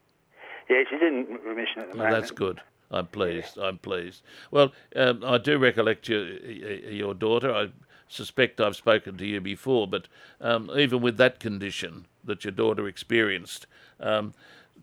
Yeah, 0.70 0.84
she's 0.90 1.02
in 1.02 1.40
remission 1.46 1.82
at 1.82 1.92
the 1.92 1.98
moment. 1.98 2.16
That's 2.16 2.32
good. 2.32 2.62
I'm 2.92 3.08
pleased. 3.08 3.58
Yeah. 3.58 3.66
I'm 3.66 3.78
pleased. 3.78 4.24
Well, 4.52 4.72
um, 4.96 5.24
I 5.24 5.38
do 5.38 5.58
recollect 5.58 6.10
your 6.10 6.26
your 6.28 7.14
daughter. 7.14 7.54
I 7.54 7.70
suspect 8.10 8.60
I've 8.60 8.76
spoken 8.76 9.18
to 9.18 9.26
you 9.26 9.40
before, 9.40 9.88
but 9.88 10.08
um, 10.42 10.70
even 10.76 11.02
with 11.02 11.18
that 11.18 11.40
condition 11.40 12.08
that 12.24 12.44
your 12.44 12.52
daughter 12.52 12.88
experienced, 12.88 13.68
um, 14.00 14.34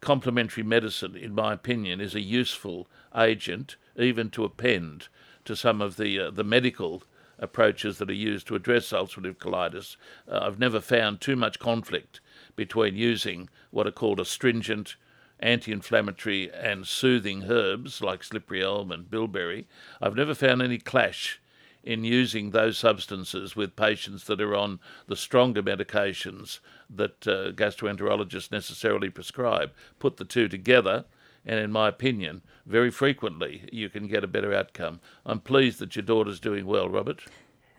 complementary 0.00 0.62
medicine, 0.62 1.16
in 1.16 1.34
my 1.34 1.52
opinion, 1.52 2.00
is 2.00 2.14
a 2.14 2.20
useful 2.20 2.86
agent, 3.14 3.76
even 3.96 4.30
to 4.30 4.44
append 4.44 5.08
to 5.44 5.56
some 5.56 5.80
of 5.82 5.96
the 5.96 6.18
uh, 6.20 6.30
the 6.30 6.44
medical 6.44 7.02
approaches 7.38 7.98
that 7.98 8.08
are 8.08 8.14
used 8.14 8.46
to 8.46 8.54
address 8.54 8.92
ulcerative 8.92 9.36
colitis. 9.36 9.96
Uh, 10.30 10.40
I've 10.42 10.58
never 10.58 10.80
found 10.80 11.20
too 11.20 11.36
much 11.36 11.58
conflict 11.58 12.20
between 12.54 12.96
using 12.96 13.50
what 13.70 13.86
are 13.86 13.92
called 13.92 14.20
astringent, 14.20 14.96
anti-inflammatory, 15.40 16.50
and 16.50 16.86
soothing 16.86 17.44
herbs 17.50 18.00
like 18.00 18.24
slippery 18.24 18.62
elm 18.62 18.90
and 18.90 19.10
bilberry. 19.10 19.66
I've 20.00 20.16
never 20.16 20.34
found 20.34 20.62
any 20.62 20.78
clash 20.78 21.40
in 21.86 22.02
using 22.02 22.50
those 22.50 22.76
substances 22.76 23.54
with 23.54 23.76
patients 23.76 24.24
that 24.24 24.40
are 24.40 24.56
on 24.56 24.80
the 25.06 25.14
stronger 25.16 25.62
medications 25.62 26.58
that 26.90 27.26
uh, 27.28 27.52
gastroenterologists 27.52 28.50
necessarily 28.50 29.08
prescribe. 29.08 29.70
Put 30.00 30.16
the 30.16 30.24
two 30.24 30.48
together, 30.48 31.04
and 31.46 31.60
in 31.60 31.70
my 31.70 31.88
opinion, 31.88 32.42
very 32.66 32.90
frequently 32.90 33.68
you 33.70 33.88
can 33.88 34.08
get 34.08 34.24
a 34.24 34.26
better 34.26 34.52
outcome. 34.52 35.00
I'm 35.24 35.40
pleased 35.40 35.78
that 35.78 35.94
your 35.94 36.02
daughter's 36.02 36.40
doing 36.40 36.66
well, 36.66 36.88
Robert. 36.88 37.22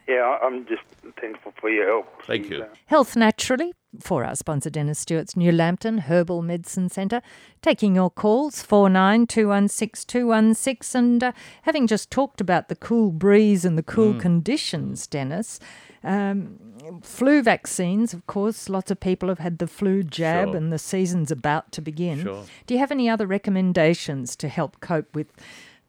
Yeah, 0.08 0.38
I'm 0.42 0.66
just 0.66 0.84
thankful 1.20 1.54
for 1.60 1.70
your 1.70 1.88
help. 1.88 2.24
Thank 2.26 2.50
you. 2.50 2.64
Uh, 2.64 2.68
Health 2.86 3.18
Naturally, 3.18 3.74
for 4.00 4.24
our 4.24 4.36
sponsor 4.36 4.70
Dennis 4.70 5.00
Stewart's 5.00 5.36
New 5.36 5.52
Lambton 5.52 5.98
Herbal 6.00 6.42
Medicine 6.42 6.90
Centre, 6.90 7.22
taking 7.62 7.96
your 7.96 8.10
calls 8.10 8.64
49216216 8.64 10.96
and 10.96 11.24
uh, 11.24 11.32
having 11.64 11.88
just 11.88 12.12
talked 12.12 12.42
about 12.42 12.70
the 12.70 12.76
cool 12.76 13.12
breeze 13.12 13.66
and 13.66 13.78
the 13.78 13.84
cool 13.84 14.14
mm. 14.14 14.20
conditions, 14.20 15.08
Dennis. 15.08 15.60
Um, 16.04 16.60
flu 17.02 17.42
vaccines, 17.42 18.14
of 18.14 18.26
course, 18.28 18.70
lots 18.70 18.92
of 18.92 19.00
people 19.00 19.30
have 19.30 19.40
had 19.40 19.58
the 19.58 19.68
flu 19.68 20.04
jab 20.04 20.50
sure. 20.50 20.58
and 20.58 20.72
the 20.72 20.80
season's 20.80 21.32
about 21.32 21.72
to 21.74 21.82
begin. 21.82 22.22
Sure. 22.22 22.46
Do 22.66 22.74
you 22.74 22.80
have 22.80 22.92
any 22.92 23.10
other 23.10 23.28
recommendations 23.28 24.36
to 24.38 24.48
help 24.48 24.80
cope 24.80 25.14
with 25.16 25.28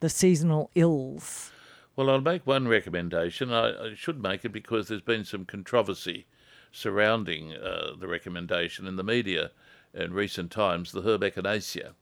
the 0.01 0.09
seasonal 0.09 0.71
ills? 0.75 1.53
Well, 1.95 2.11
I'll 2.11 2.21
make 2.21 2.47
one 2.47 2.69
recommendation. 2.69 3.53
I, 3.53 3.91
I 3.91 3.95
should 3.95 4.23
make 4.23 4.45
it 4.45 4.53
because 4.53 4.89
there's 4.89 5.03
been 5.03 5.25
some 5.25 5.45
controversy 5.45 6.27
surrounding 6.73 7.55
uh, 7.55 7.93
the 7.99 8.09
recommendation 8.09 8.87
in 8.87 8.97
the 8.97 9.05
media 9.05 9.51
in 9.95 10.13
recent 10.13 10.51
times. 10.51 10.93
The 10.93 11.03
herb 11.03 11.23
echinacea 11.23 11.95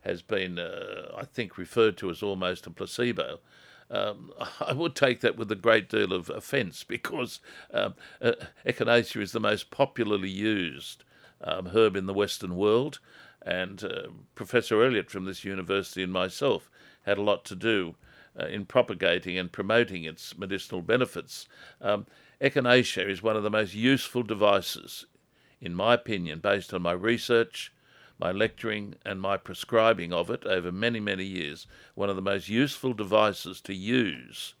has 0.00 0.22
been, 0.22 0.58
uh, 0.58 1.12
I 1.16 1.24
think, 1.24 1.56
referred 1.56 1.96
to 1.98 2.10
as 2.10 2.22
almost 2.22 2.66
a 2.66 2.70
placebo. 2.70 3.40
Um, 3.90 4.32
I 4.60 4.72
would 4.72 4.94
take 4.94 5.20
that 5.20 5.36
with 5.36 5.50
a 5.50 5.56
great 5.56 5.88
deal 5.88 6.12
of 6.12 6.30
offence 6.30 6.84
because 6.84 7.40
um, 7.72 7.94
uh, 8.20 8.32
echinacea 8.66 9.22
is 9.22 9.32
the 9.32 9.40
most 9.40 9.70
popularly 9.70 10.30
used 10.30 11.04
um, 11.42 11.66
herb 11.66 11.96
in 11.96 12.06
the 12.06 12.14
Western 12.14 12.56
world, 12.56 13.00
and 13.42 13.84
uh, 13.84 14.08
Professor 14.34 14.82
Elliott 14.82 15.10
from 15.10 15.26
this 15.26 15.44
university 15.44 16.02
and 16.02 16.12
myself 16.12 16.70
had 17.04 17.18
a 17.18 17.22
lot 17.22 17.44
to 17.44 17.54
do 17.54 17.94
uh, 18.38 18.46
in 18.46 18.64
propagating 18.64 19.38
and 19.38 19.52
promoting 19.52 20.04
its 20.04 20.36
medicinal 20.38 20.80
benefits. 20.80 21.46
Um, 21.80 22.06
echinacea 22.44 23.08
is 23.08 23.22
one 23.22 23.36
of 23.36 23.42
the 23.42 23.50
most 23.50 23.74
useful 23.74 24.22
devices 24.22 25.06
in 25.64 25.74
my 25.74 25.94
opinion, 25.94 26.40
based 26.40 26.74
on 26.74 26.82
my 26.82 26.92
research, 26.92 27.72
my 28.18 28.30
lecturing, 28.30 28.94
and 29.02 29.18
my 29.18 29.38
prescribing 29.38 30.12
of 30.12 30.28
it 30.28 30.44
over 30.44 30.70
many, 30.70 31.00
many 31.00 31.24
years, 31.24 31.66
one 31.94 32.10
of 32.10 32.16
the 32.16 32.22
most 32.22 32.50
useful 32.50 32.92
devices 32.92 33.62
to 33.62 33.72
use 33.72 34.54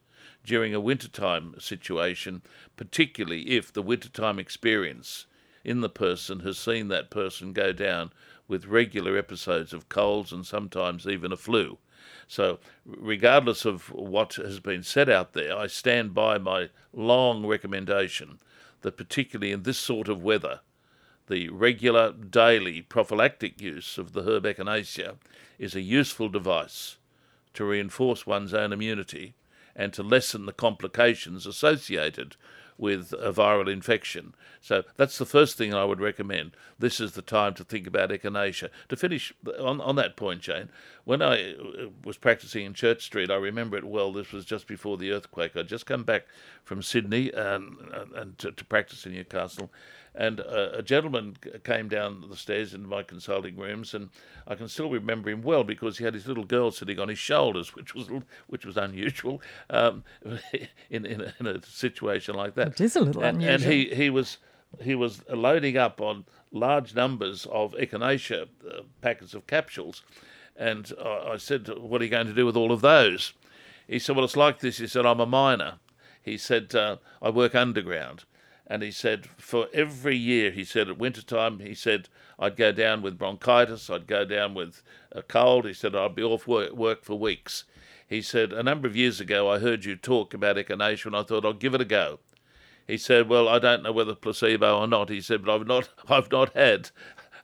during 0.44 0.74
a 0.74 0.80
wintertime 0.80 1.54
situation, 1.58 2.40
particularly 2.74 3.50
if 3.50 3.70
the 3.70 3.82
wintertime 3.82 4.38
experience 4.38 5.26
in 5.62 5.82
the 5.82 5.90
person 5.90 6.40
has 6.40 6.56
seen 6.56 6.88
that 6.88 7.10
person 7.10 7.52
go 7.52 7.70
down 7.70 8.10
with 8.48 8.64
regular 8.64 9.18
episodes 9.18 9.74
of 9.74 9.90
colds 9.90 10.32
and 10.32 10.46
sometimes 10.46 11.06
even 11.06 11.32
a 11.32 11.36
flu. 11.36 11.76
So, 12.26 12.58
regardless 12.84 13.64
of 13.64 13.92
what 13.92 14.34
has 14.34 14.60
been 14.60 14.82
said 14.82 15.08
out 15.08 15.32
there, 15.32 15.56
I 15.56 15.66
stand 15.66 16.14
by 16.14 16.38
my 16.38 16.70
long 16.92 17.46
recommendation 17.46 18.38
that, 18.82 18.96
particularly 18.96 19.52
in 19.52 19.62
this 19.62 19.78
sort 19.78 20.08
of 20.08 20.22
weather, 20.22 20.60
the 21.26 21.48
regular 21.48 22.12
daily 22.12 22.82
prophylactic 22.82 23.60
use 23.60 23.98
of 23.98 24.12
the 24.12 24.22
herb 24.22 24.44
echinacea 24.44 25.16
is 25.58 25.74
a 25.74 25.80
useful 25.80 26.28
device 26.28 26.96
to 27.54 27.64
reinforce 27.64 28.26
one's 28.26 28.52
own 28.52 28.72
immunity 28.72 29.34
and 29.74 29.92
to 29.92 30.02
lessen 30.02 30.46
the 30.46 30.52
complications 30.52 31.46
associated 31.46 32.36
with 32.78 33.12
a 33.12 33.32
viral 33.32 33.72
infection. 33.72 34.34
So 34.60 34.82
that's 34.96 35.18
the 35.18 35.26
first 35.26 35.56
thing 35.56 35.74
I 35.74 35.84
would 35.84 36.00
recommend. 36.00 36.52
This 36.78 37.00
is 37.00 37.12
the 37.12 37.22
time 37.22 37.54
to 37.54 37.64
think 37.64 37.86
about 37.86 38.10
echinacea. 38.10 38.70
To 38.88 38.96
finish 38.96 39.32
on, 39.58 39.80
on 39.80 39.96
that 39.96 40.16
point, 40.16 40.40
Jane, 40.40 40.70
when 41.04 41.22
I 41.22 41.52
uh, 41.52 41.88
was 42.04 42.16
practicing 42.16 42.64
in 42.64 42.74
Church 42.74 43.04
Street, 43.04 43.30
I 43.30 43.36
remember 43.36 43.76
it 43.76 43.84
well. 43.84 44.12
This 44.12 44.32
was 44.32 44.44
just 44.44 44.66
before 44.66 44.96
the 44.96 45.12
earthquake. 45.12 45.56
I'd 45.56 45.68
just 45.68 45.86
come 45.86 46.02
back 46.02 46.26
from 46.64 46.82
Sydney 46.82 47.30
and, 47.32 47.76
and 48.14 48.38
to, 48.38 48.52
to 48.52 48.64
practice 48.64 49.06
in 49.06 49.12
Newcastle, 49.12 49.70
and 50.14 50.40
a, 50.40 50.78
a, 50.78 50.82
gentleman 50.82 51.36
came 51.64 51.88
down 51.88 52.24
the 52.28 52.36
stairs 52.36 52.72
into 52.72 52.86
my 52.86 53.02
consulting 53.02 53.56
rooms, 53.56 53.94
and 53.94 54.10
I 54.46 54.54
can 54.54 54.68
still 54.68 54.88
remember 54.88 55.30
him 55.30 55.42
well 55.42 55.64
because 55.64 55.98
he 55.98 56.04
had 56.04 56.14
his 56.14 56.28
little 56.28 56.44
girl 56.44 56.70
sitting 56.70 57.00
on 57.00 57.08
his 57.08 57.18
shoulders, 57.18 57.74
which 57.74 57.94
was 57.94 58.08
which 58.46 58.64
was 58.64 58.76
unusual 58.76 59.42
um, 59.70 60.04
in, 60.90 61.04
in 61.04 61.20
a, 61.20 61.34
in, 61.40 61.46
a, 61.48 61.62
situation 61.62 62.36
like 62.36 62.54
that. 62.54 62.68
It 62.68 62.80
is 62.80 62.96
a 62.96 63.00
little 63.00 63.24
and, 63.24 63.42
unusual. 63.42 63.54
And 63.54 63.72
he, 63.72 63.94
he 63.94 64.10
was 64.10 64.38
he 64.80 64.94
was 64.94 65.22
loading 65.28 65.76
up 65.76 66.00
on 66.00 66.24
large 66.52 66.94
numbers 66.94 67.46
of 67.46 67.72
echinacea 67.74 68.42
uh, 68.42 68.82
packets 69.00 69.34
of 69.34 69.48
capsules, 69.48 70.02
and 70.56 70.92
I, 71.04 71.32
I 71.32 71.36
said, 71.38 71.68
"What 71.76 72.00
are 72.00 72.04
you 72.04 72.10
going 72.10 72.28
to 72.28 72.34
do 72.34 72.46
with 72.46 72.56
all 72.56 72.70
of 72.70 72.82
those?" 72.82 73.32
He 73.88 73.98
said, 73.98 74.14
"Well, 74.14 74.24
it's 74.24 74.36
like 74.36 74.60
this." 74.60 74.78
He 74.78 74.86
said, 74.86 75.06
"I'm 75.06 75.20
a 75.20 75.26
miner." 75.26 75.74
He 76.24 76.38
said, 76.38 76.74
uh, 76.74 76.96
"I 77.22 77.30
work 77.30 77.54
underground." 77.54 78.24
And 78.66 78.82
he 78.82 78.90
said, 78.90 79.26
for 79.36 79.68
every 79.74 80.16
year, 80.16 80.50
he 80.50 80.64
said, 80.64 80.88
at 80.88 80.96
winter 80.96 81.20
time, 81.20 81.60
he 81.60 81.74
said, 81.74 82.08
I'd 82.38 82.56
go 82.56 82.72
down 82.72 83.02
with 83.02 83.18
bronchitis, 83.18 83.90
I'd 83.90 84.06
go 84.06 84.24
down 84.24 84.54
with 84.54 84.82
a 85.12 85.22
cold. 85.22 85.66
He 85.66 85.74
said, 85.74 85.94
I'd 85.94 86.14
be 86.14 86.22
off 86.22 86.46
work, 86.46 86.72
work 86.72 87.04
for 87.04 87.18
weeks. 87.18 87.64
He 88.08 88.22
said, 88.22 88.52
a 88.52 88.62
number 88.62 88.88
of 88.88 88.96
years 88.96 89.20
ago, 89.20 89.50
I 89.50 89.58
heard 89.58 89.84
you 89.84 89.96
talk 89.96 90.32
about 90.32 90.56
echinacea, 90.56 91.06
and 91.06 91.16
I 91.16 91.22
thought 91.24 91.44
I'll 91.44 91.52
give 91.52 91.74
it 91.74 91.82
a 91.82 91.86
go. 91.86 92.20
He 92.86 92.96
said, 92.96 93.28
well, 93.28 93.48
I 93.48 93.58
don't 93.58 93.82
know 93.82 93.92
whether 93.92 94.14
placebo 94.14 94.78
or 94.78 94.86
not. 94.86 95.08
He 95.10 95.20
said, 95.20 95.44
but 95.44 95.54
I've 95.54 95.66
not, 95.66 95.88
I've 96.08 96.30
not 96.30 96.54
had 96.54 96.90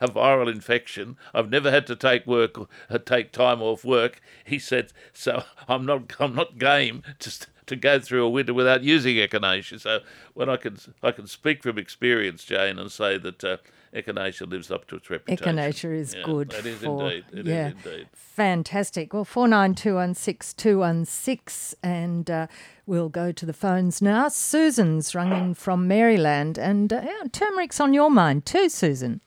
a 0.00 0.08
viral 0.08 0.50
infection. 0.50 1.18
I've 1.34 1.50
never 1.50 1.70
had 1.70 1.86
to 1.88 1.96
take 1.96 2.26
work, 2.26 2.56
uh, 2.88 2.98
take 2.98 3.32
time 3.32 3.60
off 3.60 3.84
work. 3.84 4.20
He 4.44 4.58
said, 4.58 4.92
so 5.12 5.44
I'm 5.68 5.84
not, 5.84 6.14
I'm 6.18 6.34
not 6.34 6.58
game 6.58 7.02
to 7.18 7.46
to 7.70 7.76
go 7.76 7.98
through 7.98 8.26
a 8.26 8.28
winter 8.28 8.52
without 8.52 8.82
using 8.82 9.16
echinacea. 9.16 9.80
So 9.80 10.00
when 10.34 10.50
I 10.50 10.56
can 10.56 10.76
I 11.02 11.12
can 11.12 11.26
speak 11.26 11.62
from 11.62 11.78
experience, 11.78 12.44
Jane, 12.44 12.78
and 12.78 12.92
say 12.92 13.16
that 13.18 13.42
uh, 13.42 13.56
echinacea 13.94 14.50
lives 14.50 14.70
up 14.70 14.86
to 14.88 14.96
its 14.96 15.08
reputation. 15.08 15.56
Echinacea 15.56 15.96
is 15.96 16.14
yeah, 16.14 16.24
good. 16.24 16.52
It 16.52 16.66
is 16.66 16.78
for, 16.78 17.02
indeed. 17.02 17.24
It 17.32 17.46
yeah, 17.46 17.68
is 17.68 17.74
indeed. 17.84 18.08
Fantastic. 18.12 19.14
Well, 19.14 19.24
four 19.24 19.48
nine 19.48 19.74
two 19.74 19.94
one 19.94 20.14
six 20.14 20.52
two 20.52 20.78
one 20.78 21.04
six, 21.04 21.74
and 21.82 22.30
uh, 22.30 22.46
we'll 22.86 23.08
go 23.08 23.32
to 23.32 23.46
the 23.46 23.52
phones 23.52 24.02
now. 24.02 24.28
Susan's 24.28 25.14
rung 25.14 25.32
in 25.32 25.54
from 25.54 25.88
Maryland, 25.88 26.58
and 26.58 26.92
uh, 26.92 27.00
yeah, 27.04 27.28
turmeric's 27.32 27.80
on 27.80 27.94
your 27.94 28.10
mind 28.10 28.44
too, 28.44 28.68
Susan. 28.68 29.20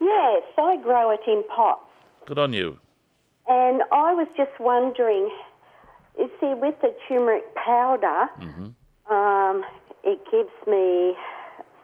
Yes, 0.00 0.42
I 0.56 0.76
grow 0.82 1.10
it 1.10 1.20
in 1.26 1.44
pots. 1.54 1.82
Good 2.26 2.38
on 2.38 2.52
you. 2.52 2.78
And 3.46 3.82
I 3.92 4.14
was 4.14 4.28
just 4.36 4.58
wondering 4.60 5.30
you 6.18 6.30
see, 6.40 6.54
with 6.54 6.74
the 6.80 6.94
turmeric 7.06 7.54
powder, 7.54 8.28
mm-hmm. 8.40 9.14
um, 9.14 9.64
it 10.04 10.20
gives 10.30 10.50
me 10.66 11.14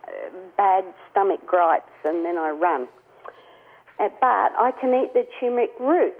uh, 0.06 0.30
bad 0.56 0.84
stomach 1.10 1.46
gripes 1.46 1.90
and 2.04 2.24
then 2.24 2.36
I 2.36 2.50
run. 2.50 2.88
Uh, 3.98 4.08
but 4.20 4.52
I 4.58 4.72
can 4.80 4.92
eat 4.94 5.14
the 5.14 5.24
turmeric 5.38 5.70
root. 5.78 6.14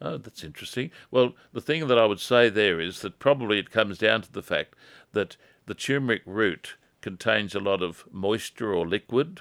Oh, 0.00 0.18
that's 0.18 0.44
interesting. 0.44 0.90
Well, 1.10 1.34
the 1.52 1.60
thing 1.60 1.86
that 1.88 1.98
I 1.98 2.06
would 2.06 2.20
say 2.20 2.48
there 2.48 2.80
is 2.80 3.00
that 3.00 3.18
probably 3.18 3.58
it 3.58 3.70
comes 3.70 3.98
down 3.98 4.22
to 4.22 4.32
the 4.32 4.42
fact 4.42 4.74
that 5.12 5.36
the 5.66 5.74
turmeric 5.74 6.22
root 6.26 6.76
contains 7.00 7.54
a 7.54 7.60
lot 7.60 7.82
of 7.82 8.04
moisture 8.12 8.72
or 8.72 8.86
liquid, 8.86 9.40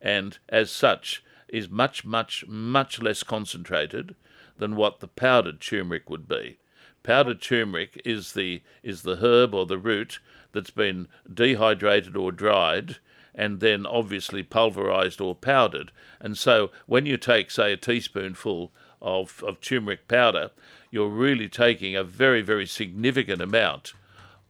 and 0.00 0.38
as 0.48 0.70
such 0.70 1.22
is 1.48 1.68
much, 1.68 2.04
much, 2.04 2.44
much 2.46 3.00
less 3.00 3.22
concentrated 3.22 4.14
than 4.58 4.76
what 4.76 5.00
the 5.00 5.08
powdered 5.08 5.60
turmeric 5.60 6.08
would 6.08 6.28
be. 6.28 6.58
Powdered 7.04 7.40
turmeric 7.40 8.00
is 8.04 8.32
the 8.32 8.62
is 8.82 9.02
the 9.02 9.16
herb 9.16 9.54
or 9.54 9.66
the 9.66 9.78
root 9.78 10.18
that's 10.52 10.70
been 10.70 11.06
dehydrated 11.32 12.16
or 12.16 12.32
dried 12.32 12.96
and 13.34 13.60
then 13.60 13.84
obviously 13.84 14.42
pulverized 14.42 15.20
or 15.20 15.34
powdered. 15.34 15.92
And 16.20 16.38
so 16.38 16.70
when 16.86 17.04
you 17.04 17.16
take, 17.16 17.50
say, 17.50 17.72
a 17.72 17.76
teaspoonful 17.76 18.72
of, 19.02 19.42
of 19.44 19.60
turmeric 19.60 20.06
powder, 20.08 20.52
you're 20.90 21.08
really 21.08 21.48
taking 21.48 21.96
a 21.96 22.04
very, 22.04 22.42
very 22.42 22.66
significant 22.66 23.42
amount 23.42 23.92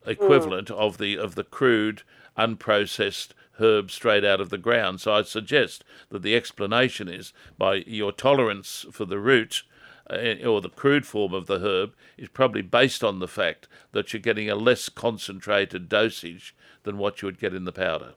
equivalent 0.07 0.69
mm. 0.69 0.77
of 0.77 0.99
the 0.99 1.17
of 1.19 1.35
the 1.35 1.45
crude, 1.45 2.03
unprocessed 2.37 3.31
herb 3.59 3.91
straight 3.91 4.25
out 4.25 4.41
of 4.41 4.51
the 4.51 4.59
ground. 4.59 5.01
So 5.01 5.15
I'd 5.15 5.27
suggest 5.27 5.83
that 6.11 6.23
the 6.23 6.37
explanation 6.37 7.09
is 7.09 7.33
by 7.57 7.77
your 7.87 8.13
tolerance 8.13 8.85
for 8.93 9.05
the 9.05 9.19
root 9.19 9.63
or 10.11 10.61
the 10.61 10.73
crude 10.75 11.07
form 11.07 11.33
of 11.33 11.47
the 11.47 11.61
herb 11.61 11.95
is 12.19 12.29
probably 12.29 12.63
based 12.63 13.03
on 13.03 13.19
the 13.19 13.29
fact 13.29 13.69
that 13.93 14.13
you're 14.13 14.21
getting 14.21 14.51
a 14.51 14.55
less 14.55 14.89
concentrated 14.89 15.89
dosage 15.89 16.55
than 16.83 16.99
what 16.99 17.23
you 17.23 17.27
would 17.27 17.41
get 17.41 17.55
in 17.55 17.65
the 17.65 17.73
powder. 17.73 18.15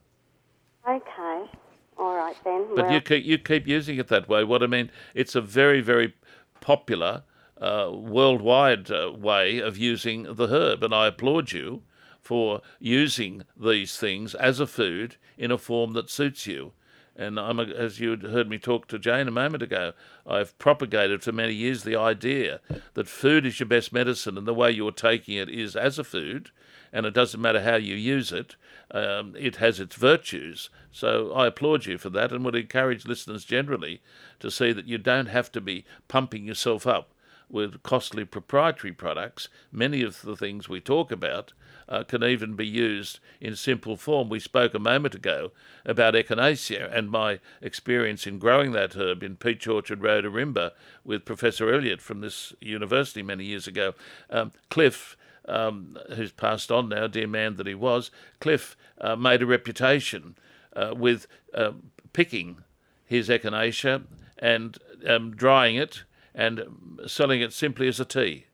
Okay. 0.88 1.46
All 1.98 2.16
right 2.16 2.36
then. 2.44 2.68
But 2.76 2.86
well. 2.86 2.94
you 2.94 3.02
keep, 3.02 3.26
you 3.26 3.38
keep 3.38 3.68
using 3.68 3.98
it 3.98 4.08
that 4.10 4.30
way. 4.30 4.44
What 4.44 4.64
I 4.64 4.68
mean, 4.68 4.92
it's 5.14 5.36
a 5.36 5.42
very 5.42 5.82
very 5.82 6.14
popular 6.62 7.24
uh, 7.60 7.90
worldwide 7.92 8.92
uh, 8.92 9.12
way 9.12 9.60
of 9.60 9.78
using 9.78 10.36
the 10.36 10.48
herb, 10.48 10.84
and 10.84 10.94
I 10.94 11.08
applaud 11.08 11.52
you 11.52 11.84
for 12.22 12.62
using 12.80 13.44
these 13.56 13.98
things 13.98 14.36
as 14.36 14.60
a 14.60 14.68
food 14.68 15.16
in 15.38 15.50
a 15.50 15.58
form 15.58 15.94
that 15.94 16.10
suits 16.10 16.46
you. 16.46 16.74
And 17.20 17.40
I'm 17.40 17.60
a, 17.60 17.64
as 17.64 18.00
you 18.00 18.16
heard 18.16 18.48
me 18.48 18.60
talk 18.60 18.88
to 18.88 19.00
Jane 19.00 19.28
a 19.28 19.32
moment 19.32 19.64
ago, 19.64 19.94
I've 20.26 20.58
propagated 20.60 21.24
for 21.24 21.32
many 21.32 21.54
years 21.54 21.84
the 21.84 21.96
idea 21.96 22.60
that 22.94 23.08
food 23.08 23.44
is 23.44 23.60
your 23.60 23.68
best 23.68 23.92
medicine, 23.92 24.38
and 24.38 24.46
the 24.46 24.54
way 24.54 24.70
you're 24.70 24.92
taking 24.92 25.36
it 25.36 25.50
is 25.50 25.76
as 25.76 25.98
a 25.98 26.04
food, 26.04 26.52
and 26.94 27.08
it 27.08 27.16
doesn't 27.16 27.42
matter 27.42 27.64
how 27.64 27.76
you 27.76 27.96
use 27.96 28.32
it, 28.32 28.56
um, 28.92 29.34
it 29.36 29.56
has 29.56 29.80
its 29.80 29.96
virtues. 29.96 30.70
So 30.92 31.34
I 31.34 31.48
applaud 31.48 31.88
you 31.88 31.98
for 31.98 32.12
that, 32.12 32.32
and 32.32 32.46
would 32.46 32.56
encourage 32.56 33.08
listeners 33.08 33.44
generally 33.44 34.00
to 34.40 34.52
see 34.52 34.72
that 34.72 34.88
you 34.88 35.00
don't 35.00 35.28
have 35.28 35.52
to 35.54 35.62
be 35.62 35.86
pumping 36.08 36.46
yourself 36.46 36.86
up 36.86 37.14
with 37.50 37.82
costly 37.82 38.26
proprietary 38.26 38.94
products. 38.94 39.48
Many 39.72 40.04
of 40.04 40.22
the 40.22 40.36
things 40.36 40.70
we 40.70 40.82
talk 40.82 41.12
about 41.12 41.54
uh, 41.90 42.04
can 42.04 42.24
even 42.24 42.56
be 42.56 42.66
used 42.66 43.20
in 43.40 43.56
simple 43.56 43.96
form. 43.96 44.30
We 44.30 44.40
spoke 44.40 44.74
a 44.74 44.80
moment 44.80 45.16
ago 45.16 45.52
about 45.86 46.14
echinacea 46.14 46.96
and 46.96 47.10
my 47.10 47.40
experience 47.62 48.28
in 48.28 48.40
growing 48.40 48.72
that 48.72 48.96
herb 48.96 49.24
in 49.24 49.36
Peach 49.36 49.68
Orchard 49.68 50.02
Road, 50.02 50.26
Ourimbah, 50.26 50.72
with 51.04 51.26
Professor 51.26 51.74
Elliott 51.74 52.02
from 52.02 52.22
this 52.22 52.54
university 52.60 53.22
many 53.22 53.46
years 53.46 53.68
ago. 53.68 53.94
Um, 54.30 54.52
Cliff. 54.70 55.18
Um, 55.50 55.98
who's 56.14 56.34
passed 56.34 56.74
on 56.74 56.90
now, 56.90 57.08
dear 57.08 57.26
man 57.26 57.56
that 57.56 57.68
he 57.68 57.74
was, 57.74 58.12
Cliff 58.42 58.76
uh, 59.00 59.16
made 59.16 59.42
a 59.42 59.46
reputation 59.46 60.36
uh, 60.76 60.94
with 60.94 61.26
uh, 61.54 61.72
picking 62.12 62.58
his 63.06 63.30
echinacea 63.30 64.04
and 64.38 64.78
um, 65.08 65.32
drying 65.34 65.78
it 65.78 66.04
and 66.36 66.66
selling 67.06 67.40
it 67.40 67.54
simply 67.54 67.88
as 67.88 67.98
a 68.02 68.04
tea 68.04 68.48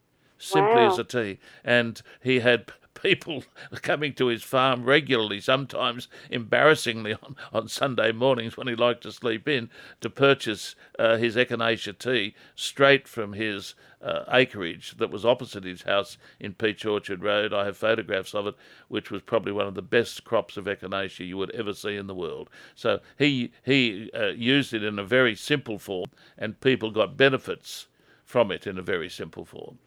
simply 0.43 0.73
wow. 0.73 0.91
as 0.91 0.99
a 0.99 1.03
tea. 1.03 1.39
And 1.63 2.01
he 2.21 2.41
had 2.41 2.71
people 2.93 3.43
coming 3.81 4.13
to 4.13 4.27
his 4.27 4.43
farm 4.43 4.83
regularly, 4.85 5.39
sometimes 5.39 6.07
embarrassingly 6.29 7.13
on, 7.23 7.35
on 7.51 7.67
Sunday 7.67 8.11
mornings 8.11 8.57
when 8.57 8.67
he 8.67 8.75
liked 8.75 9.03
to 9.03 9.11
sleep 9.11 9.47
in, 9.47 9.69
to 10.01 10.09
purchase 10.09 10.75
uh, 10.99 11.17
his 11.17 11.35
echinacea 11.35 11.97
tea 11.97 12.35
straight 12.55 13.07
from 13.07 13.33
his 13.33 13.75
uh, 14.01 14.25
acreage 14.31 14.97
that 14.97 15.09
was 15.09 15.25
opposite 15.25 15.63
his 15.63 15.83
house 15.83 16.17
in 16.39 16.53
Peach 16.53 16.85
Orchard 16.85 17.23
Road. 17.23 17.53
I 17.53 17.65
have 17.65 17.77
photographs 17.77 18.35
of 18.35 18.47
it, 18.47 18.55
which 18.89 19.09
was 19.09 19.21
probably 19.21 19.53
one 19.53 19.67
of 19.67 19.75
the 19.75 19.81
best 19.81 20.23
crops 20.25 20.57
of 20.57 20.65
echinacea 20.65 21.25
you 21.25 21.37
would 21.37 21.51
ever 21.51 21.73
see 21.73 21.95
in 21.95 22.07
the 22.07 22.15
world. 22.15 22.49
So 22.75 22.99
he 23.17 23.51
he 23.63 24.11
uh, 24.13 24.27
used 24.27 24.73
it 24.73 24.83
in 24.83 24.99
a 24.99 25.05
very 25.05 25.35
simple 25.35 25.79
form, 25.79 26.09
and 26.37 26.59
people 26.59 26.91
got 26.91 27.15
benefits 27.15 27.87
from 28.25 28.51
it 28.51 28.67
in 28.67 28.77
a 28.77 28.81
very 28.81 29.09
simple 29.09 29.45
form. 29.45 29.77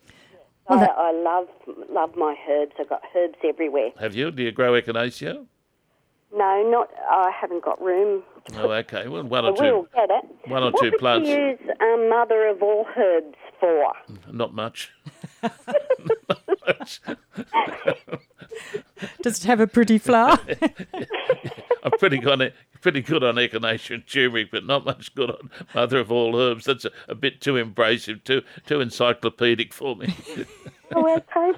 Well, 0.68 0.80
I, 0.80 1.10
I 1.10 1.12
love 1.12 1.48
love 1.90 2.16
my 2.16 2.34
herbs. 2.48 2.72
I've 2.78 2.88
got 2.88 3.02
herbs 3.14 3.36
everywhere. 3.44 3.90
Have 4.00 4.14
you? 4.14 4.30
Do 4.30 4.42
you 4.42 4.52
grow 4.52 4.72
echinacea? 4.72 5.46
No, 6.36 6.62
not. 6.70 6.90
I 7.10 7.30
haven't 7.30 7.64
got 7.64 7.80
room. 7.82 8.22
Oh, 8.56 8.70
okay. 8.70 9.08
Well, 9.08 9.24
one 9.24 9.44
or 9.46 9.52
I 9.52 9.56
two. 9.56 9.62
will 9.74 9.88
get 9.94 10.10
it. 10.10 10.24
One 10.50 10.62
or 10.62 10.70
what 10.70 10.82
two 10.82 10.92
plants. 10.98 11.28
What 11.28 11.34
do 11.34 11.40
you 11.40 11.48
use 11.48 11.58
um, 11.80 12.08
mother 12.10 12.46
of 12.48 12.62
all 12.62 12.86
herbs 12.96 13.34
for? 13.58 13.92
Not 14.30 14.52
much. 14.54 14.92
Does 19.22 19.42
it 19.42 19.46
have 19.46 19.60
a 19.60 19.66
pretty 19.66 19.98
flower? 19.98 20.38
I'm 21.82 21.90
pretty 21.98 22.18
good 22.18 22.32
on 22.32 22.40
it. 22.42 22.54
Pretty 22.80 23.00
good 23.00 23.24
on 23.24 23.36
echinacea 23.36 23.94
and 23.94 24.06
turmeric, 24.06 24.50
but 24.50 24.64
not 24.64 24.84
much 24.84 25.14
good 25.14 25.30
on 25.30 25.50
mother 25.74 25.98
of 25.98 26.12
all 26.12 26.38
herbs. 26.38 26.66
That's 26.66 26.84
a, 26.84 26.90
a 27.08 27.14
bit 27.14 27.40
too 27.40 27.54
embracive, 27.54 28.22
too 28.24 28.42
too 28.66 28.80
encyclopedic 28.80 29.72
for 29.72 29.96
me. 29.96 30.14
oh, 30.94 31.16
okay. 31.16 31.52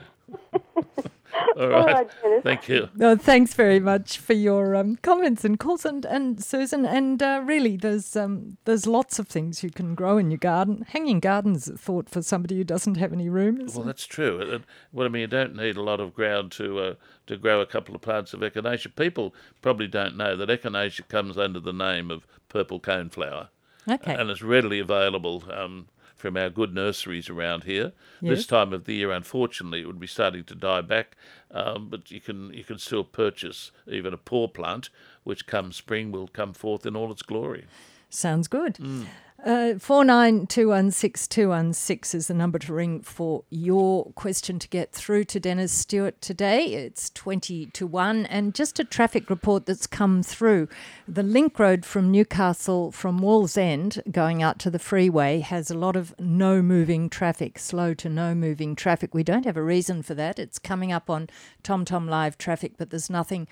All 1.56 1.68
right. 1.68 2.08
Thank 2.42 2.68
you. 2.68 2.88
No, 2.94 3.16
thanks 3.16 3.54
very 3.54 3.80
much 3.80 4.18
for 4.18 4.32
your 4.32 4.76
um, 4.76 4.96
comments 4.96 5.44
and 5.44 5.58
calls, 5.58 5.84
and, 5.84 6.04
and 6.04 6.42
Susan. 6.42 6.86
And 6.86 7.22
uh, 7.22 7.42
really, 7.44 7.76
there's 7.76 8.16
um, 8.16 8.58
there's 8.64 8.86
lots 8.86 9.18
of 9.18 9.28
things 9.28 9.62
you 9.62 9.70
can 9.70 9.94
grow 9.94 10.18
in 10.18 10.30
your 10.30 10.38
garden. 10.38 10.84
Hanging 10.88 11.20
gardens 11.20 11.70
thought 11.80 12.08
for 12.08 12.22
somebody 12.22 12.56
who 12.56 12.64
doesn't 12.64 12.96
have 12.96 13.12
any 13.12 13.28
room. 13.28 13.58
Well, 13.74 13.82
it? 13.82 13.86
that's 13.86 14.06
true. 14.06 14.60
Well, 14.92 15.06
I 15.06 15.08
mean, 15.08 15.20
you 15.22 15.26
don't 15.26 15.56
need 15.56 15.76
a 15.76 15.82
lot 15.82 16.00
of 16.00 16.14
ground 16.14 16.52
to 16.52 16.78
uh, 16.78 16.94
to 17.26 17.36
grow 17.36 17.60
a 17.60 17.66
couple 17.66 17.94
of 17.94 18.00
plants 18.00 18.32
of 18.32 18.40
echinacea. 18.40 18.94
People 18.94 19.34
probably 19.62 19.88
don't 19.88 20.16
know 20.16 20.36
that 20.36 20.48
echinacea 20.48 21.08
comes 21.08 21.36
under 21.36 21.60
the 21.60 21.72
name 21.72 22.10
of 22.10 22.26
purple 22.48 22.80
coneflower. 22.80 23.48
Okay. 23.88 24.14
And 24.14 24.30
it's 24.30 24.42
readily 24.42 24.80
available 24.80 25.44
um, 25.50 25.88
from 26.18 26.36
our 26.36 26.50
good 26.50 26.74
nurseries 26.74 27.30
around 27.30 27.64
here. 27.64 27.92
Yes. 28.20 28.38
This 28.38 28.46
time 28.46 28.72
of 28.72 28.84
the 28.84 28.94
year, 28.94 29.12
unfortunately, 29.12 29.80
it 29.80 29.86
would 29.86 30.00
be 30.00 30.06
starting 30.06 30.44
to 30.44 30.54
die 30.54 30.82
back, 30.82 31.16
um, 31.50 31.88
but 31.88 32.10
you 32.10 32.20
can 32.20 32.52
you 32.52 32.64
can 32.64 32.78
still 32.78 33.04
purchase 33.04 33.70
even 33.86 34.12
a 34.12 34.18
poor 34.18 34.48
plant, 34.48 34.90
which 35.22 35.46
come 35.46 35.72
spring 35.72 36.12
will 36.12 36.28
come 36.28 36.52
forth 36.52 36.84
in 36.84 36.96
all 36.96 37.10
its 37.12 37.22
glory. 37.22 37.64
Sounds 38.10 38.48
good. 38.48 38.74
Mm. 38.74 39.06
Four 39.44 40.04
nine 40.04 40.48
two 40.48 40.68
one 40.68 40.90
six 40.90 41.28
two 41.28 41.50
one 41.50 41.72
six 41.72 42.12
is 42.12 42.26
the 42.26 42.34
number 42.34 42.58
to 42.58 42.74
ring 42.74 43.02
for 43.02 43.44
your 43.50 44.06
question 44.14 44.58
to 44.58 44.68
get 44.68 44.92
through 44.92 45.24
to 45.24 45.38
Dennis 45.38 45.70
Stewart 45.70 46.20
today. 46.20 46.74
It's 46.74 47.08
twenty 47.10 47.66
to 47.66 47.86
one, 47.86 48.26
and 48.26 48.52
just 48.52 48.80
a 48.80 48.84
traffic 48.84 49.30
report 49.30 49.64
that's 49.64 49.86
come 49.86 50.24
through. 50.24 50.66
The 51.06 51.22
link 51.22 51.56
road 51.56 51.86
from 51.86 52.10
Newcastle 52.10 52.90
from 52.90 53.20
Wallsend 53.20 54.10
going 54.10 54.42
out 54.42 54.58
to 54.58 54.70
the 54.70 54.78
freeway 54.80 55.38
has 55.38 55.70
a 55.70 55.78
lot 55.78 55.94
of 55.94 56.12
no 56.18 56.60
moving 56.60 57.08
traffic, 57.08 57.60
slow 57.60 57.94
to 57.94 58.08
no 58.08 58.34
moving 58.34 58.74
traffic. 58.74 59.14
We 59.14 59.22
don't 59.22 59.46
have 59.46 59.56
a 59.56 59.62
reason 59.62 60.02
for 60.02 60.14
that. 60.14 60.40
It's 60.40 60.58
coming 60.58 60.90
up 60.90 61.08
on 61.08 61.30
TomTom 61.62 62.08
Live 62.08 62.38
traffic, 62.38 62.72
but 62.76 62.90
there's 62.90 63.08
nothing 63.08 63.46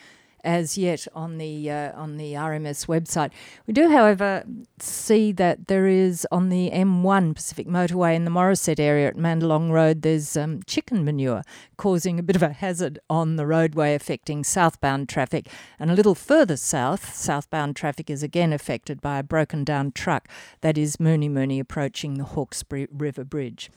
as 0.45 0.79
yet 0.79 1.07
on 1.15 1.39
the 1.39 1.71
uh, 1.71 1.93
on 1.95 2.17
the 2.17 2.35
RMS 2.35 2.87
website. 2.87 3.31
We 3.67 3.75
do, 3.75 3.91
however, 3.91 4.45
see 4.79 5.33
that 5.33 5.69
there 5.69 5.87
is 5.87 6.27
on 6.31 6.49
the 6.49 6.71
M1 6.71 7.35
Pacific 7.35 7.67
Motorway 7.67 8.15
in 8.15 8.25
the 8.25 8.31
Morisset 8.31 8.79
area 8.79 9.09
at 9.09 9.17
Mandalong 9.17 9.71
Road. 9.71 10.03
There's 10.03 10.37
um, 10.37 10.63
chicken 10.67 11.05
manure 11.05 11.43
causing 11.77 12.19
a 12.19 12.23
bit 12.23 12.37
of 12.37 12.43
a 12.43 12.53
hazard 12.53 12.99
on 13.11 13.37
the 13.37 13.47
roadway, 13.47 13.95
affecting 13.95 14.45
southbound 14.45 15.09
traffic. 15.09 15.49
And 15.79 15.91
a 15.91 15.95
little 15.95 16.15
further 16.15 16.57
south, 16.57 17.15
southbound 17.15 17.77
traffic 17.77 18.09
is 18.09 18.23
again 18.23 18.53
affected 18.53 19.01
by 19.01 19.19
a 19.19 19.23
broken 19.23 19.65
down 19.65 19.93
truck 19.93 20.29
that 20.61 20.79
is 20.79 21.01
Mooney 21.01 21.29
Mooney 21.29 21.59
approaching 21.59 22.15
the 22.15 22.25
Hawkesbury 22.25 22.89
River 22.91 23.25
Bridge. 23.25 23.71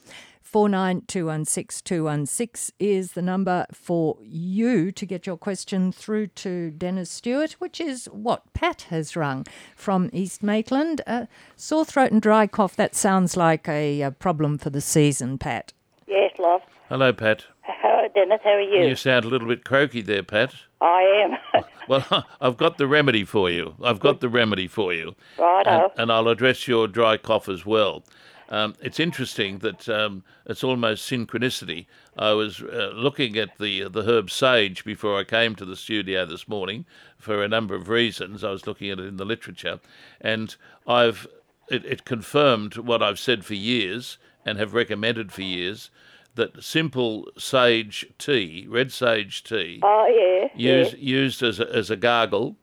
49216216 0.52 2.72
is 2.80 3.12
the 3.12 3.22
number 3.22 3.68
for 3.72 4.18
you 4.24 4.92
to 4.92 5.06
get 5.06 5.28
your 5.28 5.38
question 5.38 5.92
through 5.92 6.26
to 6.28 6.72
Dennis 6.72 7.12
Stewart, 7.12 7.52
which 7.54 7.80
is 7.80 8.06
what 8.06 8.52
Pat 8.54 8.88
has 8.90 9.16
rung 9.16 9.46
from 9.76 10.10
East 10.12 10.42
Maitland. 10.42 11.02
Uh, 11.06 11.28
sore 11.56 11.86
throat 11.86 12.12
and 12.12 12.20
dry 12.22 12.48
cough, 12.48 12.76
that 12.78 12.96
sounds 12.96 13.38
like 13.38 13.68
a, 13.68 14.02
a, 14.02 14.10
problem 14.10 14.58
for 14.58 14.72
the 14.72 14.82
season, 14.82 15.38
Pat. 15.38 15.72
Yes, 16.08 16.32
love. 16.40 16.62
Hello, 16.90 17.14
Pat. 17.14 17.44
Hello, 17.62 18.08
Dennis. 18.16 18.40
How 18.44 18.50
are 18.52 18.62
you? 18.62 18.88
You 18.88 18.96
sound 18.96 19.26
a 19.26 19.28
little 19.28 19.48
bit 19.48 19.64
croaky 19.64 20.02
there, 20.02 20.24
Pat. 20.24 20.56
I 20.82 21.26
am. 21.26 21.64
well, 21.88 22.26
I've 22.42 22.58
got 22.58 22.80
the 22.80 22.88
remedy 22.88 23.24
for 23.24 23.52
you. 23.52 23.76
I've 23.84 24.00
got 24.00 24.20
the 24.20 24.30
remedy 24.30 24.68
for 24.68 24.94
you. 24.94 25.16
Righto. 25.38 25.70
And, 25.70 25.92
and 25.98 26.12
I'll 26.12 26.28
address 26.28 26.68
your 26.68 26.88
dry 26.88 27.18
cough 27.18 27.48
as 27.48 27.68
well. 27.68 28.04
Um, 28.50 28.76
it's 28.82 29.00
interesting 29.00 29.60
that 29.60 29.88
um, 29.88 30.24
it's 30.46 30.64
almost 30.64 31.10
synchronicity. 31.10 31.86
I 32.18 32.32
was 32.32 32.62
uh, 32.62 32.92
looking 32.96 33.38
at 33.38 33.58
the 33.60 33.88
the 33.88 34.04
herb 34.04 34.32
sage 34.32 34.84
before 34.84 35.20
I 35.20 35.24
came 35.24 35.56
to 35.56 35.66
the 35.66 35.76
studio 35.76 36.26
this 36.26 36.48
morning 36.48 36.86
for 37.18 37.44
a 37.44 37.48
number 37.48 37.76
of 37.76 37.90
reasons. 37.90 38.44
I 38.44 38.50
was 38.50 38.66
looking 38.66 38.90
at 38.90 39.00
it 39.00 39.06
in 39.06 39.18
the 39.18 39.26
literature, 39.26 39.80
and 40.20 40.56
I've 40.88 41.28
it, 41.70 41.86
it 41.86 42.06
confirmed 42.06 42.78
what 42.78 43.04
I've 43.04 43.20
said 43.20 43.46
for 43.46 43.54
years 43.54 44.18
and 44.44 44.58
have 44.58 44.74
recommended 44.74 45.32
for 45.32 45.44
years 45.44 45.92
that 46.34 46.64
simple 46.64 47.28
sage 47.38 48.08
tea, 48.18 48.66
red 48.68 48.92
sage 48.92 49.44
tea, 49.44 49.80
oh 49.84 50.08
yeah, 50.08 50.50
used 50.56 50.94
yeah. 50.94 51.18
used 51.18 51.44
as 51.44 51.60
a, 51.60 51.70
as 51.76 51.92
a 51.92 51.96
gargle, 51.96 52.56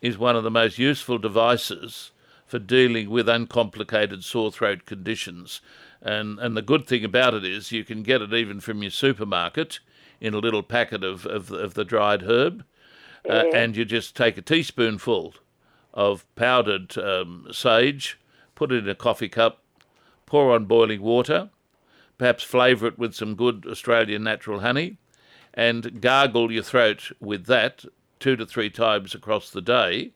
is 0.00 0.16
one 0.16 0.36
of 0.36 0.44
the 0.44 0.50
most 0.50 0.78
useful 0.78 1.18
devices 1.18 2.12
for 2.46 2.58
dealing 2.58 3.10
with 3.10 3.28
uncomplicated 3.28 4.24
sore 4.24 4.52
throat 4.52 4.86
conditions. 4.86 5.60
And, 6.00 6.38
and 6.38 6.56
the 6.56 6.62
good 6.62 6.86
thing 6.86 7.04
about 7.04 7.34
it 7.34 7.44
is 7.44 7.72
you 7.72 7.84
can 7.84 8.02
get 8.02 8.22
it 8.22 8.32
even 8.32 8.60
from 8.60 8.82
your 8.82 8.92
supermarket 8.92 9.80
in 10.20 10.32
a 10.32 10.38
little 10.38 10.62
packet 10.62 11.02
of, 11.02 11.26
of, 11.26 11.50
of 11.50 11.74
the 11.74 11.84
dried 11.84 12.22
herb. 12.22 12.64
Uh, 13.28 13.44
and 13.52 13.76
you 13.76 13.84
just 13.84 14.14
take 14.14 14.38
a 14.38 14.42
teaspoonful 14.42 15.34
of 15.92 16.24
powdered 16.36 16.96
um, 16.96 17.48
sage, 17.50 18.20
put 18.54 18.70
it 18.70 18.84
in 18.84 18.88
a 18.88 18.94
coffee 18.94 19.28
cup, 19.28 19.62
pour 20.26 20.52
on 20.52 20.66
boiling 20.66 21.02
water, 21.02 21.50
perhaps 22.18 22.44
flavour 22.44 22.86
it 22.86 22.98
with 22.98 23.14
some 23.14 23.34
good 23.34 23.66
Australian 23.68 24.22
natural 24.22 24.60
honey, 24.60 24.98
and 25.52 26.00
gargle 26.00 26.52
your 26.52 26.62
throat 26.62 27.10
with 27.18 27.46
that 27.46 27.84
two 28.20 28.36
to 28.36 28.46
three 28.46 28.70
times 28.70 29.14
across 29.14 29.50
the 29.50 29.60
day 29.60 30.12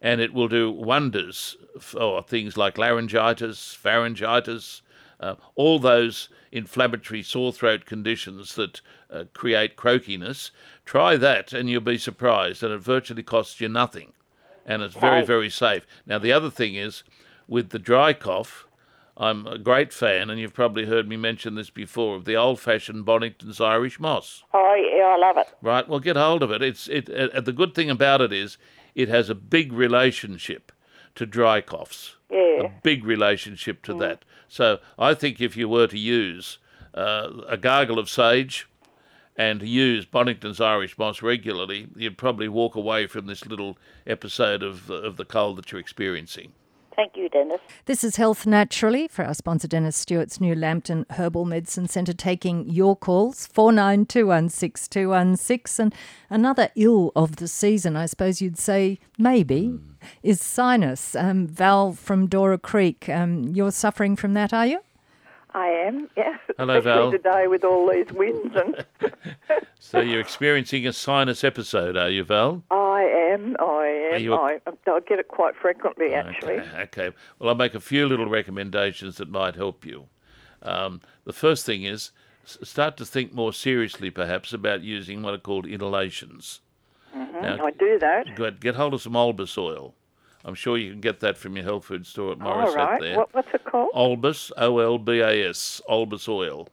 and 0.00 0.20
it 0.20 0.34
will 0.34 0.48
do 0.48 0.70
wonders 0.70 1.56
for 1.80 2.22
things 2.22 2.56
like 2.56 2.78
laryngitis, 2.78 3.76
pharyngitis, 3.82 4.82
uh, 5.20 5.34
all 5.54 5.78
those 5.78 6.28
inflammatory 6.52 7.22
sore 7.22 7.52
throat 7.52 7.84
conditions 7.84 8.54
that 8.54 8.80
uh, 9.10 9.24
create 9.32 9.76
croakiness. 9.76 10.50
Try 10.84 11.16
that, 11.16 11.52
and 11.52 11.68
you'll 11.68 11.80
be 11.80 11.98
surprised, 11.98 12.62
and 12.62 12.72
it 12.72 12.78
virtually 12.78 13.22
costs 13.22 13.60
you 13.60 13.68
nothing, 13.68 14.12
and 14.66 14.82
it's 14.82 14.94
very, 14.94 15.24
very 15.24 15.50
safe. 15.50 15.86
Now, 16.06 16.18
the 16.18 16.32
other 16.32 16.50
thing 16.50 16.74
is 16.74 17.02
with 17.48 17.70
the 17.70 17.78
dry 17.78 18.12
cough. 18.12 18.66
I'm 19.16 19.46
a 19.46 19.58
great 19.58 19.92
fan, 19.92 20.28
and 20.28 20.40
you've 20.40 20.54
probably 20.54 20.86
heard 20.86 21.08
me 21.08 21.16
mention 21.16 21.54
this 21.54 21.70
before, 21.70 22.16
of 22.16 22.24
the 22.24 22.34
old-fashioned 22.34 23.04
Bonnington's 23.06 23.60
Irish 23.60 24.00
moss. 24.00 24.42
Oh, 24.52 24.74
yeah, 24.74 25.04
I 25.04 25.16
love 25.16 25.36
it. 25.38 25.54
Right, 25.62 25.88
well, 25.88 26.00
get 26.00 26.16
hold 26.16 26.42
of 26.42 26.50
it. 26.50 26.62
It's 26.62 26.88
it. 26.88 27.08
Uh, 27.08 27.40
the 27.40 27.52
good 27.52 27.76
thing 27.76 27.90
about 27.90 28.20
it 28.20 28.32
is 28.32 28.58
it 28.94 29.08
has 29.08 29.28
a 29.28 29.34
big 29.34 29.72
relationship 29.72 30.72
to 31.14 31.26
dry 31.26 31.60
coughs. 31.60 32.16
Yeah. 32.30 32.64
A 32.64 32.70
big 32.82 33.04
relationship 33.04 33.82
to 33.82 33.94
mm. 33.94 34.00
that. 34.00 34.24
So 34.48 34.78
I 34.98 35.14
think 35.14 35.40
if 35.40 35.56
you 35.56 35.68
were 35.68 35.86
to 35.86 35.98
use 35.98 36.58
uh, 36.94 37.30
a 37.48 37.56
gargle 37.56 37.98
of 37.98 38.08
sage 38.08 38.68
and 39.36 39.62
use 39.62 40.06
Bonnington's 40.06 40.60
Irish 40.60 40.96
moss 40.96 41.22
regularly, 41.22 41.88
you'd 41.96 42.18
probably 42.18 42.48
walk 42.48 42.74
away 42.74 43.06
from 43.06 43.26
this 43.26 43.46
little 43.46 43.76
episode 44.06 44.62
of 44.62 44.90
of 44.90 45.16
the 45.16 45.24
cold 45.24 45.58
that 45.58 45.72
you're 45.72 45.80
experiencing. 45.80 46.52
Thank 46.96 47.16
you, 47.16 47.28
Dennis. 47.28 47.60
This 47.86 48.04
is 48.04 48.14
Health 48.16 48.46
Naturally 48.46 49.08
for 49.08 49.24
our 49.24 49.34
sponsor, 49.34 49.66
Dennis 49.66 49.96
Stewart's 49.96 50.40
new 50.40 50.54
Lambton 50.54 51.04
Herbal 51.10 51.44
Medicine 51.44 51.88
Centre, 51.88 52.12
taking 52.12 52.68
your 52.68 52.94
calls, 52.94 53.48
49216216. 53.48 55.78
And 55.80 55.92
another 56.30 56.68
ill 56.76 57.10
of 57.16 57.34
the 57.36 57.48
season, 57.48 57.96
I 57.96 58.06
suppose 58.06 58.40
you'd 58.40 58.58
say, 58.58 59.00
maybe, 59.18 59.62
mm. 59.62 59.80
is 60.22 60.40
sinus. 60.40 61.16
Um, 61.16 61.48
Val 61.48 61.92
from 61.92 62.28
Dora 62.28 62.58
Creek, 62.58 63.08
um, 63.08 63.42
you're 63.44 63.72
suffering 63.72 64.14
from 64.14 64.34
that, 64.34 64.52
are 64.52 64.66
you? 64.66 64.78
I 65.54 65.68
am, 65.68 66.08
yes. 66.16 66.38
Hello, 66.58 66.80
Val. 66.82 67.12
today 67.12 67.46
with 67.46 67.64
all 67.64 67.90
these 67.90 68.12
winds 68.12 68.56
and. 68.56 68.84
so 69.78 70.00
you're 70.00 70.20
experiencing 70.20 70.86
a 70.86 70.92
sinus 70.92 71.44
episode, 71.44 71.96
are 71.96 72.10
you, 72.10 72.24
Val? 72.24 72.64
I 72.72 73.02
am. 73.32 73.56
I 73.60 74.10
am. 74.14 74.32
A... 74.32 74.36
I, 74.36 74.58
I 74.66 75.00
get 75.06 75.20
it 75.20 75.28
quite 75.28 75.54
frequently, 75.54 76.12
actually. 76.12 76.58
Okay. 76.58 76.80
okay. 76.82 77.10
Well, 77.38 77.50
I'll 77.50 77.54
make 77.54 77.74
a 77.74 77.80
few 77.80 78.08
little 78.08 78.28
recommendations 78.28 79.16
that 79.18 79.30
might 79.30 79.54
help 79.54 79.86
you. 79.86 80.06
Um, 80.62 81.00
the 81.24 81.32
first 81.32 81.64
thing 81.64 81.84
is 81.84 82.10
start 82.44 82.96
to 82.96 83.06
think 83.06 83.32
more 83.32 83.52
seriously, 83.52 84.10
perhaps, 84.10 84.52
about 84.52 84.82
using 84.82 85.22
what 85.22 85.34
are 85.34 85.38
called 85.38 85.66
inhalations. 85.66 86.60
Mm-hmm. 87.16 87.42
Now, 87.42 87.64
I 87.64 87.70
do 87.70 87.98
that. 88.00 88.34
Good. 88.34 88.60
Get 88.60 88.74
hold 88.74 88.94
of 88.94 89.02
some 89.02 89.12
Olbas 89.12 89.56
oil. 89.56 89.94
I'm 90.44 90.54
sure 90.54 90.76
you 90.76 90.90
can 90.90 91.00
get 91.00 91.20
that 91.20 91.38
from 91.38 91.56
your 91.56 91.64
health 91.64 91.86
food 91.86 92.06
store 92.06 92.32
at 92.32 92.38
Morris. 92.38 92.70
All 92.70 92.76
right. 92.76 93.00
There. 93.00 93.16
What, 93.16 93.34
what's 93.34 93.48
it 93.54 93.64
called? 93.64 93.90
Olbas, 93.94 94.50
O 94.56 94.78
L 94.78 94.98
B 94.98 95.20
A 95.20 95.48
S, 95.48 95.80
Olbas 95.88 96.28
oil. 96.28 96.68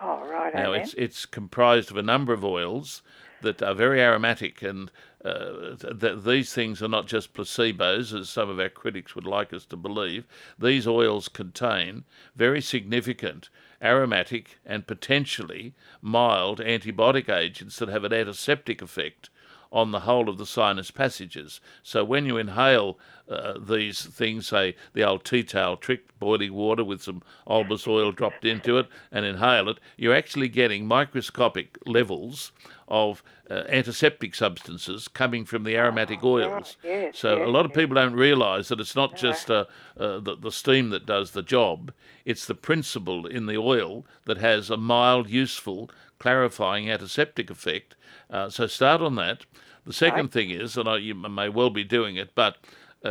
Oh, 0.00 0.28
right. 0.28 0.54
Now, 0.54 0.72
it's, 0.72 0.92
it's 0.94 1.24
comprised 1.24 1.90
of 1.90 1.96
a 1.96 2.02
number 2.02 2.34
of 2.34 2.44
oils 2.44 3.02
that 3.40 3.62
are 3.62 3.74
very 3.74 4.02
aromatic, 4.02 4.62
and 4.62 4.90
uh, 5.24 5.76
th- 5.76 6.22
these 6.24 6.52
things 6.52 6.82
are 6.82 6.88
not 6.88 7.06
just 7.06 7.32
placebos, 7.32 8.18
as 8.18 8.28
some 8.28 8.50
of 8.50 8.60
our 8.60 8.68
critics 8.68 9.14
would 9.14 9.26
like 9.26 9.52
us 9.54 9.64
to 9.66 9.76
believe. 9.76 10.26
These 10.58 10.86
oils 10.86 11.28
contain 11.28 12.04
very 12.34 12.60
significant 12.60 13.48
aromatic 13.82 14.58
and 14.64 14.86
potentially 14.86 15.74
mild 16.00 16.60
antibiotic 16.60 17.28
agents 17.28 17.78
that 17.78 17.88
have 17.88 18.04
an 18.04 18.12
antiseptic 18.12 18.82
effect 18.82 19.30
on 19.72 19.90
the 19.90 20.00
whole 20.00 20.28
of 20.28 20.38
the 20.38 20.46
sinus 20.46 20.90
passages. 20.90 21.60
So 21.82 22.04
when 22.04 22.26
you 22.26 22.36
inhale 22.36 22.98
uh, 23.28 23.58
these 23.58 24.04
things, 24.04 24.46
say 24.48 24.76
the 24.92 25.04
old 25.04 25.24
tea 25.24 25.42
towel 25.42 25.76
trick, 25.76 26.18
boiling 26.18 26.54
water 26.54 26.84
with 26.84 27.02
some 27.02 27.22
Olbas 27.46 27.86
oil 27.88 28.12
dropped 28.12 28.44
into 28.44 28.78
it 28.78 28.86
and 29.10 29.24
inhale 29.24 29.68
it, 29.68 29.78
you're 29.96 30.14
actually 30.14 30.48
getting 30.48 30.86
microscopic 30.86 31.76
levels 31.86 32.52
of 32.88 33.22
uh, 33.50 33.64
antiseptic 33.68 34.34
substances 34.34 35.08
coming 35.08 35.44
from 35.44 35.64
the 35.64 35.76
aromatic 35.76 36.20
oh, 36.22 36.34
oils. 36.34 36.76
Yes, 36.82 37.18
so 37.18 37.38
yes, 37.38 37.46
a 37.46 37.50
lot 37.50 37.64
of 37.64 37.72
people 37.72 37.96
don't 37.96 38.14
realise 38.14 38.68
that 38.68 38.80
it's 38.80 38.94
not 38.96 39.16
just 39.16 39.50
uh, 39.50 39.64
uh, 39.98 40.20
the, 40.20 40.36
the 40.36 40.52
steam 40.52 40.90
that 40.90 41.06
does 41.06 41.32
the 41.32 41.42
job, 41.42 41.92
it's 42.24 42.46
the 42.46 42.54
principle 42.54 43.26
in 43.26 43.46
the 43.46 43.56
oil 43.56 44.04
that 44.24 44.38
has 44.38 44.70
a 44.70 44.76
mild, 44.76 45.28
useful, 45.28 45.90
clarifying 46.18 46.90
antiseptic 46.90 47.50
effect. 47.50 47.94
Uh, 48.30 48.48
so 48.48 48.66
start 48.66 49.00
on 49.00 49.16
that. 49.16 49.46
The 49.84 49.92
second 49.92 50.26
right. 50.26 50.32
thing 50.32 50.50
is, 50.50 50.76
and 50.76 50.88
I, 50.88 50.96
you 50.98 51.14
may 51.14 51.48
well 51.48 51.70
be 51.70 51.84
doing 51.84 52.16
it, 52.16 52.34
but 52.34 52.58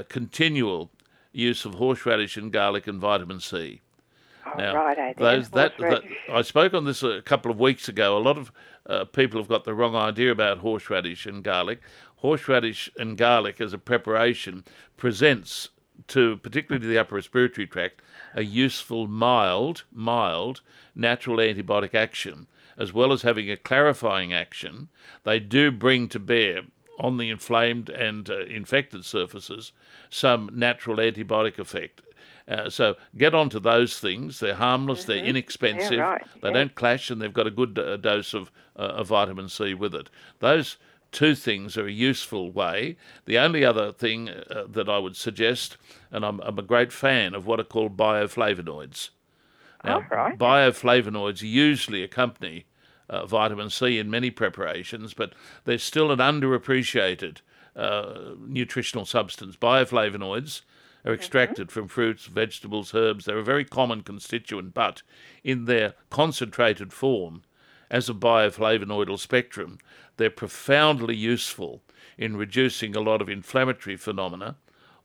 continual 0.10 0.92
use 1.32 1.66
of 1.66 1.76
horseradish 1.76 2.38
and 2.38 2.52
garlic 2.52 2.88
and 2.88 3.00
vitamin 3.00 3.40
C. 3.40 3.82
Oh, 4.46 4.58
now, 4.58 4.76
right, 4.76 5.18
those, 5.18 5.50
that, 5.50 5.78
that, 5.80 6.04
I 6.32 6.42
spoke 6.44 6.74
on 6.74 6.86
this 6.86 7.02
a 7.02 7.22
couple 7.22 7.52
of 7.52 7.60
weeks 7.60 7.90
ago. 7.90 8.18
A 8.18 8.20
lot 8.20 8.38
of 8.38 8.52
uh, 8.86 9.06
people 9.06 9.40
have 9.40 9.50
got 9.50 9.64
the 9.64 9.74
wrong 9.74 9.96
idea 9.96 10.32
about 10.32 10.60
horseradish 10.60 11.26
and 11.26 11.44
garlic. 11.44 11.82
Horseradish 12.18 12.90
and 12.98 13.18
garlic 13.18 13.60
as 13.60 13.74
a 13.74 13.78
preparation 13.78 14.64
presents 14.98 15.70
to, 16.08 16.38
particularly 16.38 16.82
to 16.82 16.88
the 16.88 16.98
upper 16.98 17.16
respiratory 17.16 17.68
tract, 17.68 18.02
a 18.36 18.44
useful, 18.44 19.08
mild, 19.08 19.84
mild 19.92 20.62
natural 20.94 21.38
antibiotic 21.38 21.96
action 21.96 22.48
as 22.78 22.94
well 22.94 23.12
as 23.12 23.22
having 23.22 23.50
a 23.50 23.58
clarifying 23.58 24.34
action, 24.34 24.90
they 25.24 25.40
do 25.40 25.72
bring 25.72 26.08
to 26.10 26.20
bear 26.20 26.62
on 27.00 27.18
the 27.18 27.30
inflamed 27.30 27.90
and 27.90 28.30
uh, 28.30 28.40
infected 28.46 29.04
surfaces 29.04 29.72
some 30.10 30.50
natural 30.54 30.98
antibiotic 30.98 31.60
effect. 31.60 32.02
Uh, 32.48 32.70
so 32.70 32.96
get 33.18 33.34
onto 33.34 33.60
those 33.60 34.00
things. 34.00 34.40
They're 34.40 34.56
harmless, 34.56 35.02
mm-hmm. 35.02 35.12
they're 35.12 35.26
inexpensive, 35.26 35.94
yeah, 35.94 36.02
right. 36.02 36.28
they 36.42 36.50
yeah. 36.50 36.54
don't 36.54 36.76
clash, 36.76 37.10
and 37.10 37.22
they've 37.22 37.34
got 37.34 37.48
a 37.48 37.52
good 37.52 37.78
uh, 37.80 37.98
dose 37.98 38.34
of, 38.34 38.52
uh, 38.78 38.82
of 38.82 39.08
vitamin 39.08 39.50
C 39.50 39.74
with 39.74 39.96
it. 39.96 40.10
Those 40.40 40.78
two 41.12 41.34
things 41.34 41.78
are 41.78 41.88
a 41.88 41.92
useful 41.92 42.52
way. 42.52 42.98
The 43.26 43.40
only 43.40 43.66
other 43.66 43.92
thing 43.92 44.30
uh, 44.30 44.66
that 44.70 44.90
I 44.90 45.00
would 45.00 45.16
suggest, 45.16 45.78
and 46.12 46.26
I'm, 46.26 46.40
I'm, 46.42 46.60
a 46.60 46.62
great 46.62 46.92
fan 46.92 47.34
of 47.34 47.48
what 47.48 47.60
are 47.60 47.64
called 47.64 47.98
bioflavonoids. 47.98 49.10
Now, 49.86 50.06
oh, 50.12 50.16
right. 50.16 50.38
bioflavonoids 50.38 51.42
usually 51.42 52.04
accompany 52.04 52.66
uh, 53.10 53.26
vitamin 53.26 53.70
C 53.70 54.00
in 54.00 54.10
many 54.10 54.32
preparations, 54.32 55.14
but 55.14 55.34
they're 55.66 55.78
still 55.78 56.12
an 56.12 56.20
underappreciated 56.20 57.42
uh, 57.76 58.36
nutritional 58.40 59.06
substance. 59.06 59.56
Bioflavonoids 59.56 60.62
are 61.06 61.14
extracted 61.14 61.68
mm-hmm. 61.68 61.80
from 61.80 61.88
fruits, 61.88 62.26
vegetables, 62.26 62.94
herbs. 62.96 63.26
They're 63.26 63.38
a 63.38 63.44
very 63.44 63.66
common 63.66 64.02
constituent, 64.02 64.74
but 64.74 65.04
in 65.44 65.66
their 65.66 65.94
concentrated 66.10 66.92
form, 66.92 67.44
as 67.92 68.10
a 68.10 68.14
bioflavonoidal 68.14 69.20
spectrum, 69.20 69.78
they're 70.18 70.30
profoundly 70.30 71.16
useful 71.16 71.84
in 72.18 72.38
reducing 72.38 72.96
a 72.96 73.02
lot 73.02 73.22
of 73.22 73.30
inflammatory 73.30 73.98
phenomena 73.98 74.56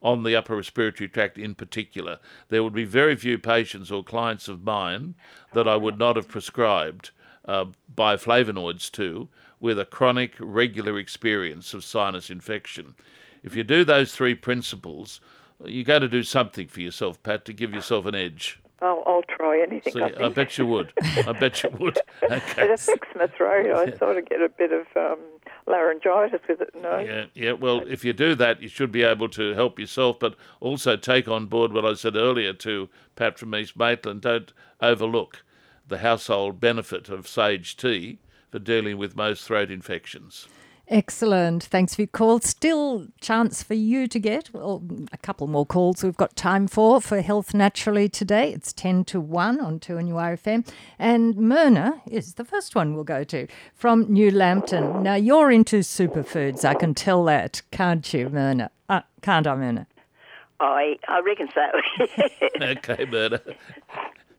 on 0.02 0.22
the 0.22 0.34
upper 0.34 0.56
respiratory 0.56 1.08
tract 1.08 1.38
in 1.38 1.54
particular. 1.54 2.18
There 2.48 2.62
would 2.62 2.72
be 2.72 2.84
very 2.84 3.16
few 3.16 3.38
patients 3.38 3.90
or 3.90 4.02
clients 4.02 4.48
of 4.48 4.64
mine 4.64 5.14
that 5.52 5.68
I 5.68 5.76
would 5.76 5.98
not 5.98 6.16
have 6.16 6.28
prescribed 6.28 7.10
uh, 7.44 7.66
bioflavonoids 7.94 8.90
to 8.92 9.28
with 9.60 9.78
a 9.78 9.84
chronic, 9.84 10.34
regular 10.38 10.98
experience 10.98 11.74
of 11.74 11.84
sinus 11.84 12.30
infection. 12.30 12.94
If 13.42 13.54
you 13.54 13.64
do 13.64 13.84
those 13.84 14.14
three 14.14 14.34
principles, 14.34 15.20
you 15.64 15.84
got 15.84 15.98
to 16.00 16.08
do 16.08 16.22
something 16.22 16.66
for 16.68 16.80
yourself, 16.80 17.22
Pat, 17.22 17.44
to 17.44 17.52
give 17.52 17.74
yourself 17.74 18.06
an 18.06 18.14
edge. 18.14 18.60
I'll, 18.82 19.02
I'll 19.06 19.22
try 19.22 19.60
anything. 19.60 19.92
See, 19.92 20.02
I, 20.02 20.26
I, 20.26 20.28
bet 20.28 20.56
you 20.56 20.66
would. 20.66 20.92
I 21.26 21.32
bet 21.32 21.62
you 21.62 21.70
would. 21.78 21.98
Okay. 22.22 22.64
it 22.64 22.70
affects 22.70 23.08
my 23.16 23.26
throat. 23.26 23.66
I 23.66 23.96
sort 23.96 24.16
of 24.16 24.28
get 24.28 24.40
a 24.40 24.48
bit 24.48 24.72
of 24.72 24.86
um, 24.96 25.18
laryngitis 25.66 26.40
with 26.48 26.60
it. 26.60 26.70
No. 26.80 26.98
Yeah, 26.98 27.24
yeah. 27.34 27.52
Well, 27.52 27.80
if 27.88 28.04
you 28.04 28.12
do 28.12 28.34
that, 28.36 28.62
you 28.62 28.68
should 28.68 28.92
be 28.92 29.02
able 29.02 29.28
to 29.30 29.52
help 29.54 29.78
yourself, 29.78 30.18
but 30.20 30.36
also 30.60 30.96
take 30.96 31.28
on 31.28 31.46
board 31.46 31.72
what 31.72 31.84
I 31.84 31.94
said 31.94 32.14
earlier 32.14 32.52
to 32.52 32.88
Pat 33.16 33.38
from 33.38 33.54
East 33.54 33.76
Maitland. 33.76 34.22
Don't 34.22 34.52
overlook 34.80 35.44
the 35.88 35.98
household 35.98 36.60
benefit 36.60 37.08
of 37.08 37.26
sage 37.26 37.76
tea 37.76 38.18
for 38.50 38.58
dealing 38.58 38.96
with 38.96 39.16
most 39.16 39.44
throat 39.44 39.70
infections. 39.70 40.48
Excellent. 40.90 41.62
Thanks 41.62 41.94
for 41.94 42.03
your 42.03 42.09
call. 42.09 42.40
Still 42.40 43.07
chance 43.20 43.62
for 43.62 43.74
you 43.74 44.09
to 44.09 44.18
get 44.18 44.53
well, 44.53 44.83
a 45.12 45.18
couple 45.18 45.46
more 45.46 45.64
calls 45.64 46.03
we've 46.03 46.16
got 46.16 46.35
time 46.35 46.66
for 46.66 47.00
for 47.00 47.20
Health 47.20 47.55
Naturally 47.55 48.09
today. 48.09 48.53
It's 48.53 48.72
10 48.72 49.05
to 49.05 49.20
1 49.20 49.61
on 49.61 49.79
2 49.79 49.98
and 49.98 50.09
RFM. 50.09 50.68
And 50.98 51.37
Myrna 51.37 52.03
is 52.11 52.35
the 52.35 52.44
first 52.44 52.74
one 52.74 52.96
we'll 52.96 53.05
go 53.05 53.22
to 53.22 53.46
from 53.72 54.12
New 54.12 54.33
Lambton. 54.33 55.05
Now, 55.05 55.14
you're 55.14 55.53
into 55.53 55.79
superfoods. 55.79 56.64
I 56.64 56.74
can 56.74 56.94
tell 56.94 57.24
that, 57.26 57.62
can't 57.70 58.12
you, 58.12 58.29
Myrna? 58.29 58.72
Uh, 58.88 59.03
can't 59.22 59.46
I, 59.46 59.55
Myrna? 59.55 59.87
I, 60.59 60.98
I 61.07 61.20
reckon 61.20 61.48
so. 61.55 62.26
okay, 62.62 63.05
Myrna 63.05 63.40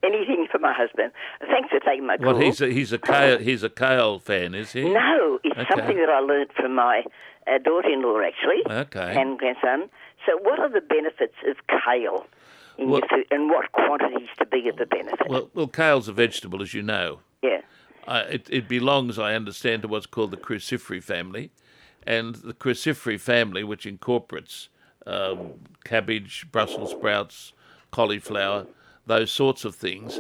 anything 0.04 0.48
for 0.52 0.60
my 0.60 0.74
husband. 0.74 1.12
Thanks 1.40 1.70
for 1.70 1.80
taking 1.80 2.06
my 2.08 2.18
call. 2.18 2.34
Well, 2.34 2.42
he's 2.42 2.62
a, 2.62 2.68
he's 2.68 2.92
a 2.92 2.98
kale 2.98 3.38
he's 3.40 3.64
a 3.64 3.70
kale 3.70 4.20
fan, 4.20 4.56
is 4.56 4.72
he? 4.74 4.90
No, 4.90 5.40
it's 5.44 5.58
okay. 5.58 5.70
something 5.70 5.98
that 5.98 6.10
I 6.10 6.20
learned 6.20 6.52
from 6.56 6.76
my 6.76 7.04
uh, 7.48 7.58
daughter-in-law 7.64 8.22
actually, 8.22 8.64
okay, 8.70 9.20
and 9.20 9.38
grandson. 9.38 9.90
So, 10.26 10.38
what 10.42 10.60
are 10.60 10.70
the 10.70 10.82
benefits 10.82 11.36
of 11.48 11.58
kale 11.68 12.26
in 12.78 12.90
well, 12.90 13.00
your 13.00 13.10
food, 13.10 13.26
and 13.32 13.50
what 13.50 13.72
quantities 13.72 14.30
to 14.40 14.46
be 14.46 14.68
of 14.70 14.78
the 14.78 14.86
benefit? 14.86 15.30
Well, 15.30 15.50
well, 15.54 15.68
kale's 15.68 16.08
a 16.08 16.14
vegetable, 16.14 16.62
as 16.62 16.74
you 16.74 16.82
know. 16.82 17.20
Yeah. 17.42 17.62
Uh, 18.08 18.24
it, 18.30 18.48
it 18.50 18.68
belongs, 18.68 19.20
I 19.20 19.36
understand, 19.36 19.84
to 19.84 19.88
what's 19.88 20.08
called 20.08 20.32
the 20.32 20.38
cruciferous 20.38 21.04
family, 21.04 21.52
and 22.06 22.36
the 22.36 22.54
cruciferous 22.54 23.22
family, 23.22 23.64
which 23.64 23.86
incorporates 23.86 24.70
um, 25.06 25.54
cabbage, 25.84 26.48
Brussels 26.52 26.92
sprouts, 26.92 27.54
cauliflower 27.92 28.66
those 29.12 29.32
sorts 29.32 29.66
of 29.66 29.76
things, 29.76 30.20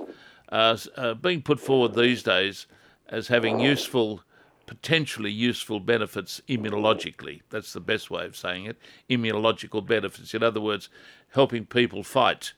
are 0.50 0.78
uh, 0.98 1.14
being 1.14 1.42
put 1.42 1.60
forward 1.60 1.96
these 1.96 2.22
days 2.22 2.68
as 3.08 3.30
having 3.30 3.60
useful, 3.60 4.22
potentially 4.66 5.32
useful 5.32 5.80
benefits 5.80 6.42
immunologically. 6.50 7.42
That's 7.50 7.72
the 7.72 7.80
best 7.80 8.12
way 8.12 8.26
of 8.26 8.36
saying 8.36 8.66
it. 8.66 8.78
Immunological 9.10 9.86
benefits. 9.86 10.34
In 10.34 10.44
other 10.44 10.60
words, 10.60 10.90
helping 11.30 11.66
people 11.66 12.04
fight 12.04 12.54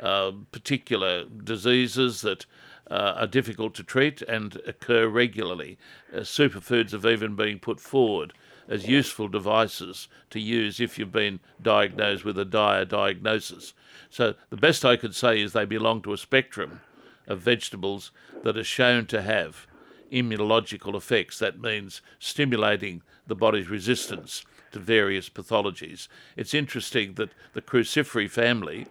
uh, 0.00 0.32
particular 0.50 1.24
diseases 1.24 2.20
that 2.22 2.46
uh, 2.90 3.14
are 3.16 3.26
difficult 3.26 3.74
to 3.74 3.82
treat 3.84 4.22
and 4.22 4.60
occur 4.66 5.06
regularly. 5.06 5.78
Uh, 6.12 6.18
superfoods 6.18 6.90
have 6.90 7.06
even 7.06 7.36
been 7.36 7.58
put 7.58 7.80
forward 7.80 8.32
as 8.68 8.88
useful 8.88 9.28
devices 9.28 10.08
to 10.30 10.40
use 10.40 10.80
if 10.80 10.98
you've 10.98 11.12
been 11.12 11.40
diagnosed 11.62 12.24
with 12.24 12.38
a 12.38 12.44
dire 12.44 12.84
diagnosis. 12.84 13.74
So 14.10 14.34
the 14.50 14.56
best 14.56 14.84
I 14.84 14.96
could 14.96 15.14
say 15.14 15.40
is 15.40 15.52
they 15.52 15.64
belong 15.64 16.02
to 16.02 16.12
a 16.12 16.18
spectrum 16.18 16.80
of 17.26 17.40
vegetables 17.40 18.10
that 18.42 18.56
are 18.56 18.64
shown 18.64 19.06
to 19.06 19.22
have 19.22 19.66
immunological 20.12 20.94
effects. 20.94 21.38
That 21.38 21.60
means 21.60 22.00
stimulating 22.18 23.02
the 23.26 23.34
body's 23.34 23.68
resistance 23.68 24.44
to 24.72 24.78
various 24.78 25.28
pathologies. 25.28 26.08
It's 26.36 26.54
interesting 26.54 27.14
that 27.14 27.30
the 27.54 27.62
cruciferous 27.62 28.30
family, 28.30 28.86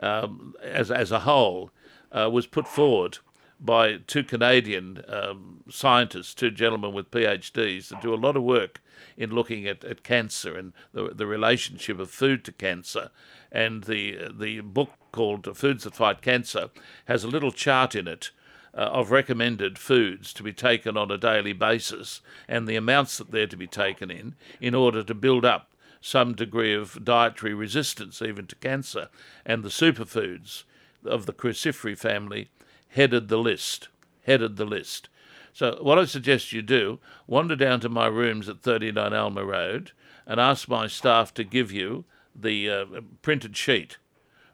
um, 0.00 0.54
as, 0.62 0.90
as 0.90 1.12
a 1.12 1.20
whole, 1.20 1.70
uh, 2.12 2.28
was 2.30 2.46
put 2.46 2.66
forward 2.66 3.18
by 3.60 3.98
two 4.06 4.24
Canadian 4.24 5.04
um, 5.06 5.62
scientists, 5.68 6.34
two 6.34 6.50
gentlemen 6.50 6.94
with 6.94 7.10
PhDs 7.10 7.88
that 7.88 8.00
do 8.00 8.14
a 8.14 8.16
lot 8.16 8.36
of 8.36 8.42
work 8.42 8.80
in 9.16 9.30
looking 9.30 9.66
at, 9.66 9.84
at 9.84 10.02
cancer 10.02 10.56
and 10.56 10.72
the, 10.92 11.10
the 11.14 11.26
relationship 11.26 11.98
of 11.98 12.10
food 12.10 12.44
to 12.44 12.52
cancer. 12.52 13.10
And 13.52 13.84
the, 13.84 14.30
the 14.32 14.60
book 14.60 14.90
called 15.12 15.56
Foods 15.56 15.84
That 15.84 15.94
Fight 15.94 16.22
Cancer 16.22 16.70
has 17.06 17.22
a 17.22 17.28
little 17.28 17.52
chart 17.52 17.94
in 17.94 18.08
it 18.08 18.30
uh, 18.72 18.78
of 18.80 19.10
recommended 19.10 19.78
foods 19.78 20.32
to 20.32 20.42
be 20.42 20.52
taken 20.52 20.96
on 20.96 21.10
a 21.10 21.18
daily 21.18 21.52
basis 21.52 22.20
and 22.48 22.66
the 22.66 22.76
amounts 22.76 23.18
that 23.18 23.30
they're 23.30 23.46
to 23.46 23.56
be 23.56 23.66
taken 23.66 24.10
in 24.10 24.36
in 24.60 24.74
order 24.74 25.02
to 25.02 25.14
build 25.14 25.44
up 25.44 25.72
some 26.00 26.34
degree 26.34 26.72
of 26.72 27.04
dietary 27.04 27.52
resistance 27.52 28.22
even 28.22 28.46
to 28.46 28.56
cancer. 28.56 29.08
And 29.44 29.62
the 29.62 29.68
superfoods 29.68 30.64
of 31.04 31.26
the 31.26 31.32
cruciferous 31.32 31.98
family 31.98 32.48
headed 32.90 33.28
the 33.28 33.38
list. 33.38 33.88
Headed 34.26 34.56
the 34.56 34.64
list. 34.64 35.08
So 35.52 35.78
what 35.80 35.98
I 35.98 36.04
suggest 36.04 36.52
you 36.52 36.62
do, 36.62 37.00
wander 37.26 37.56
down 37.56 37.80
to 37.80 37.88
my 37.88 38.06
rooms 38.06 38.48
at 38.48 38.62
39 38.62 39.12
Alma 39.12 39.44
Road 39.44 39.92
and 40.26 40.38
ask 40.38 40.68
my 40.68 40.86
staff 40.86 41.34
to 41.34 41.44
give 41.44 41.72
you 41.72 42.04
the 42.34 42.70
uh, 42.70 42.84
printed 43.22 43.56
sheet 43.56 43.98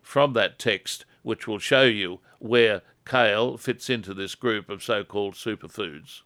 from 0.01 0.33
that 0.33 0.59
text, 0.59 1.05
which 1.23 1.47
will 1.47 1.59
show 1.59 1.83
you 1.83 2.21
where 2.39 2.83
kale 3.05 3.57
fits 3.57 3.91
into 3.91 4.15
this 4.15 4.35
group 4.35 4.69
of 4.69 4.83
so-called 4.83 5.35
superfoods. 5.35 6.23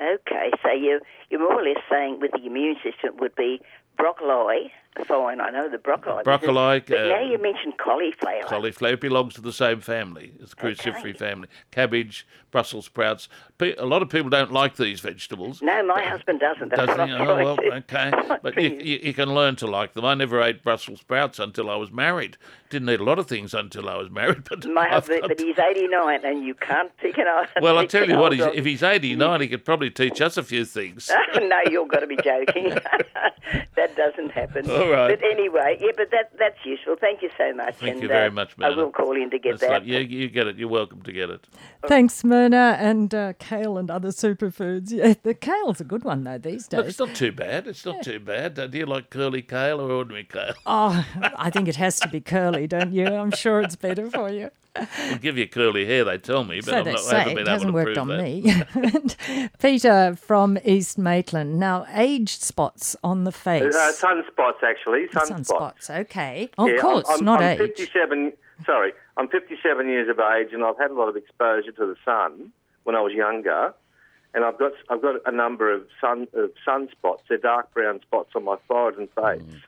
Okay, 0.00 0.50
so 0.62 0.72
you 0.72 1.00
you're 1.28 1.40
more 1.40 1.60
or 1.60 1.62
less 1.62 1.82
saying 1.90 2.20
with 2.20 2.30
the 2.32 2.46
immune 2.46 2.76
system 2.82 3.16
would 3.18 3.34
be 3.34 3.60
broccoli. 3.96 4.72
Fine, 5.06 5.40
I 5.40 5.50
know 5.50 5.68
the 5.68 5.78
broccoli. 5.78 6.22
Broccoli. 6.24 6.80
But 6.86 6.90
uh, 6.90 7.08
now 7.08 7.20
you 7.20 7.38
mentioned 7.40 7.74
cauliflower. 7.78 8.42
Cauliflower 8.42 8.96
belongs 8.96 9.34
to 9.34 9.40
the 9.40 9.52
same 9.52 9.80
family 9.80 10.32
as 10.42 10.50
the 10.50 10.56
cruciferous 10.56 11.00
okay. 11.00 11.12
family. 11.12 11.48
Cabbage, 11.70 12.26
Brussels 12.50 12.86
sprouts. 12.86 13.28
A 13.60 13.86
lot 13.86 14.02
of 14.02 14.08
people 14.08 14.30
don't 14.30 14.52
like 14.52 14.76
these 14.76 15.00
vegetables. 15.00 15.62
No, 15.62 15.84
my 15.84 16.02
husband 16.02 16.40
doesn't. 16.40 16.70
That's 16.70 16.86
doesn't 16.86 17.08
he? 17.08 17.14
Oh, 17.14 17.36
well, 17.36 17.58
okay. 17.74 18.10
but 18.42 18.60
you, 18.60 18.78
you, 18.82 19.00
you, 19.02 19.14
can 19.14 19.34
learn 19.34 19.56
to 19.56 19.66
like 19.66 19.92
them. 19.92 20.04
I 20.04 20.14
never 20.14 20.42
ate 20.42 20.64
Brussels 20.64 21.00
sprouts 21.00 21.38
until 21.38 21.70
I 21.70 21.76
was 21.76 21.92
married. 21.92 22.36
Didn't 22.70 22.88
eat 22.90 23.00
a 23.00 23.04
lot 23.04 23.18
of 23.18 23.26
things 23.26 23.54
until 23.54 23.88
I 23.88 23.96
was 23.96 24.10
married. 24.10 24.44
But 24.50 24.66
my 24.66 24.88
husband, 24.88 25.22
but 25.28 25.38
he's 25.38 25.58
89 25.58 26.24
and 26.24 26.44
you 26.44 26.54
can't 26.54 26.96
pick 26.96 27.18
an 27.18 27.26
out. 27.28 27.48
Well, 27.60 27.78
I 27.78 27.86
tell 27.86 28.08
you 28.08 28.16
what, 28.16 28.32
he's, 28.32 28.42
if 28.42 28.64
he's 28.64 28.82
89, 28.82 29.40
he 29.40 29.48
could 29.48 29.64
probably 29.64 29.90
teach 29.90 30.20
us 30.20 30.36
a 30.36 30.42
few 30.42 30.64
things. 30.64 31.10
no, 31.36 31.60
you've 31.70 31.88
got 31.88 32.00
to 32.00 32.06
be 32.06 32.16
joking. 32.16 32.70
that 33.76 33.96
doesn't 33.96 34.30
happen. 34.30 34.66
All 34.80 34.90
right. 34.90 35.18
But 35.18 35.24
anyway, 35.24 35.78
yeah, 35.80 35.92
but 35.96 36.10
that 36.10 36.32
that's 36.38 36.58
useful. 36.64 36.96
Thank 37.00 37.22
you 37.22 37.30
so 37.36 37.52
much. 37.54 37.76
Thank 37.76 37.94
and, 37.94 38.02
you 38.02 38.08
very 38.08 38.28
uh, 38.28 38.32
much, 38.32 38.56
Myrna. 38.56 38.72
I 38.72 38.76
will 38.76 38.90
call 38.90 39.14
in 39.16 39.30
to 39.30 39.38
get 39.38 39.52
That's 39.58 39.62
that. 39.62 39.70
Like, 39.70 39.82
yeah, 39.86 39.98
you 39.98 40.28
get 40.28 40.46
it. 40.46 40.56
You're 40.56 40.68
welcome 40.68 41.02
to 41.02 41.12
get 41.12 41.30
it. 41.30 41.46
Thanks, 41.86 42.24
Myrna, 42.24 42.76
and 42.80 43.14
uh, 43.14 43.34
kale 43.38 43.78
and 43.78 43.90
other 43.90 44.08
superfoods. 44.08 44.90
Yeah, 44.90 45.14
the 45.22 45.34
kale's 45.34 45.80
a 45.80 45.84
good 45.84 46.04
one 46.04 46.24
though 46.24 46.38
these 46.38 46.66
days. 46.66 46.78
Look, 46.78 46.86
it's 46.88 46.98
not 46.98 47.14
too 47.14 47.32
bad. 47.32 47.66
It's 47.66 47.84
not 47.84 47.96
yeah. 47.96 48.02
too 48.02 48.20
bad. 48.20 48.58
Uh, 48.58 48.66
do 48.66 48.78
you 48.78 48.86
like 48.86 49.10
curly 49.10 49.42
kale 49.42 49.80
or 49.80 49.90
ordinary 49.90 50.24
kale? 50.24 50.54
Oh, 50.66 51.04
I 51.36 51.50
think 51.50 51.68
it 51.68 51.76
has 51.76 52.00
to 52.00 52.08
be 52.08 52.20
curly, 52.20 52.66
don't 52.66 52.92
you? 52.92 53.06
I'm 53.06 53.32
sure 53.32 53.60
it's 53.60 53.76
better 53.76 54.10
for 54.10 54.30
you. 54.30 54.50
It'll 54.76 55.18
give 55.18 55.36
you 55.36 55.48
curly 55.48 55.84
hair, 55.86 56.04
they 56.04 56.18
tell 56.18 56.44
me, 56.44 56.60
but 56.60 56.64
so 56.66 56.78
I'm 56.78 56.84
not, 56.84 56.98
say. 57.00 57.18
haven't 57.18 57.34
been 57.34 57.46
it 57.46 57.50
hasn't 57.50 57.68
able 57.70 57.74
worked 57.74 57.96
prove 57.96 57.98
on 57.98 58.08
that. 58.08 59.18
me. 59.26 59.48
Peter 59.58 60.16
from 60.16 60.58
East 60.64 60.98
Maitland. 60.98 61.58
Now, 61.58 61.86
age 61.92 62.38
spots 62.38 62.96
on 63.02 63.24
the 63.24 63.32
face. 63.32 63.74
Uh, 63.74 63.92
sunspots, 63.92 64.62
actually. 64.62 65.08
Sunspots. 65.08 65.48
Sunspots, 65.48 66.00
okay. 66.00 66.50
Oh, 66.56 66.66
yeah, 66.66 66.74
of 66.74 66.80
course, 66.80 67.04
I'm, 67.08 67.18
I'm, 67.18 67.24
not 67.24 67.42
I'm 67.42 67.60
age. 67.60 67.76
57, 67.76 68.32
sorry, 68.64 68.92
I'm 69.16 69.28
57 69.28 69.88
years 69.88 70.08
of 70.08 70.18
age 70.18 70.52
and 70.52 70.64
I've 70.64 70.78
had 70.78 70.90
a 70.90 70.94
lot 70.94 71.08
of 71.08 71.16
exposure 71.16 71.72
to 71.72 71.86
the 71.86 71.96
sun 72.04 72.52
when 72.84 72.94
I 72.96 73.00
was 73.00 73.12
younger. 73.12 73.74
And 74.32 74.44
I've 74.44 74.58
got 74.60 74.72
I've 74.88 75.02
got 75.02 75.16
a 75.26 75.32
number 75.32 75.74
of 75.74 75.88
sun 76.00 76.28
of 76.34 76.52
sunspots. 76.64 77.18
They're 77.28 77.36
dark 77.36 77.74
brown 77.74 78.00
spots 78.00 78.30
on 78.36 78.44
my 78.44 78.56
forehead 78.68 78.96
and 78.96 79.08
face. 79.10 79.42
Mm. 79.42 79.60